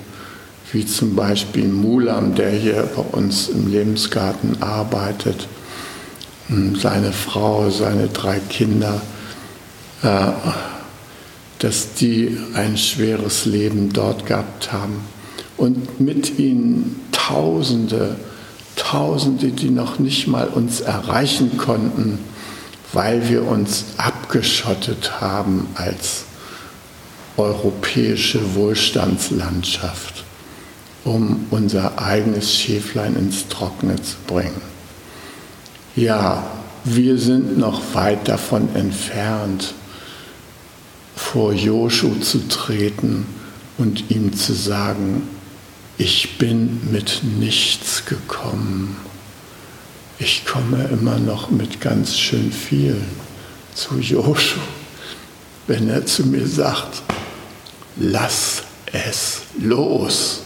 wie 0.72 0.86
zum 0.86 1.16
Beispiel 1.16 1.68
Mulam, 1.68 2.36
der 2.36 2.52
hier 2.52 2.90
bei 2.96 3.04
uns 3.18 3.48
im 3.48 3.72
Lebensgarten 3.72 4.62
arbeitet, 4.62 5.48
seine 6.76 7.14
Frau, 7.14 7.70
seine 7.70 8.08
drei 8.08 8.40
Kinder, 8.40 9.02
äh, 10.02 10.28
dass 11.60 11.94
die 11.94 12.38
ein 12.54 12.78
schweres 12.78 13.46
Leben 13.46 13.92
dort 13.94 14.26
gehabt 14.26 14.72
haben 14.72 15.02
und 15.58 16.00
mit 16.00 16.40
ihnen 16.40 17.02
Tausende, 17.12 18.16
Tausende, 18.76 19.50
die 19.50 19.70
noch 19.70 20.00
nicht 20.00 20.28
mal 20.28 20.48
uns 20.48 20.82
erreichen 20.82 21.58
konnten, 21.58 22.20
weil 22.94 23.28
wir 23.28 23.46
uns 23.46 23.86
abgeschottet 23.98 25.20
haben 25.20 25.68
als 25.76 26.24
europäische 27.36 28.56
Wohlstandslandschaft, 28.56 30.24
um 31.04 31.48
unser 31.50 32.00
eigenes 32.00 32.54
Schäflein 32.54 33.16
ins 33.16 33.48
Trockene 33.48 33.96
zu 34.02 34.16
bringen. 34.26 34.62
Ja, 35.96 36.44
wir 36.84 37.18
sind 37.18 37.58
noch 37.58 37.82
weit 37.94 38.28
davon 38.28 38.70
entfernt, 38.76 39.74
vor 41.16 41.52
Joshu 41.52 42.20
zu 42.22 42.48
treten 42.48 43.26
und 43.78 44.12
ihm 44.12 44.34
zu 44.34 44.54
sagen, 44.54 45.24
ich 45.98 46.38
bin 46.38 46.92
mit 46.92 47.22
nichts 47.24 48.06
gekommen. 48.06 48.98
Ich 50.20 50.46
komme 50.46 50.84
immer 50.92 51.18
noch 51.18 51.50
mit 51.50 51.82
ganz 51.82 52.18
schön 52.18 52.52
viel 52.52 53.02
zu 53.74 54.00
Joshu, 54.00 54.60
wenn 55.68 55.90
er 55.90 56.06
zu 56.06 56.26
mir 56.26 56.48
sagt, 56.48 57.02
lass 57.98 58.64
es 58.94 59.42
los, 59.60 60.42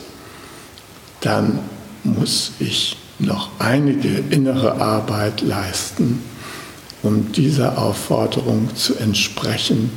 dann 1.21 1.59
muss 2.03 2.51
ich 2.59 2.97
noch 3.19 3.49
einige 3.59 4.23
innere 4.29 4.81
Arbeit 4.81 5.41
leisten, 5.41 6.23
um 7.03 7.31
dieser 7.31 7.77
Aufforderung 7.77 8.75
zu 8.75 8.97
entsprechen. 8.97 9.91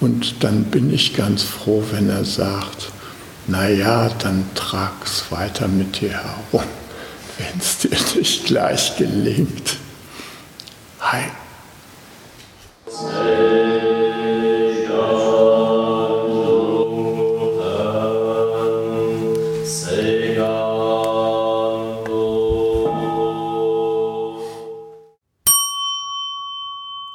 Und 0.00 0.42
dann 0.44 0.64
bin 0.64 0.92
ich 0.92 1.14
ganz 1.14 1.42
froh, 1.42 1.82
wenn 1.90 2.10
er 2.10 2.24
sagt, 2.24 2.92
naja, 3.46 4.08
dann 4.18 4.44
trag's 4.54 5.24
weiter 5.30 5.68
mit 5.68 6.00
dir 6.00 6.10
herum, 6.10 6.66
wenn 7.38 7.58
es 7.58 7.78
dir 7.78 7.96
nicht 8.16 8.46
gleich 8.46 8.96
gelingt. 8.96 9.76
Hi. 11.00 11.24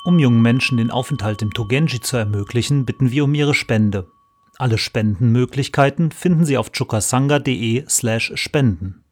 Um 0.04 0.18
jungen 0.18 0.42
Menschen 0.42 0.78
den 0.78 0.90
Aufenthalt 0.90 1.42
im 1.42 1.54
Togenji 1.54 2.02
zu 2.02 2.18
ermöglichen, 2.18 2.86
bitten 2.86 3.12
wir 3.12 3.24
um 3.24 3.34
ihre 3.36 3.54
Spende. 3.54 4.08
Alle 4.60 4.78
Spendenmöglichkeiten 4.78 6.12
finden 6.12 6.44
Sie 6.44 6.58
auf 6.58 6.74
chukasanga.de/spenden. 6.74 9.06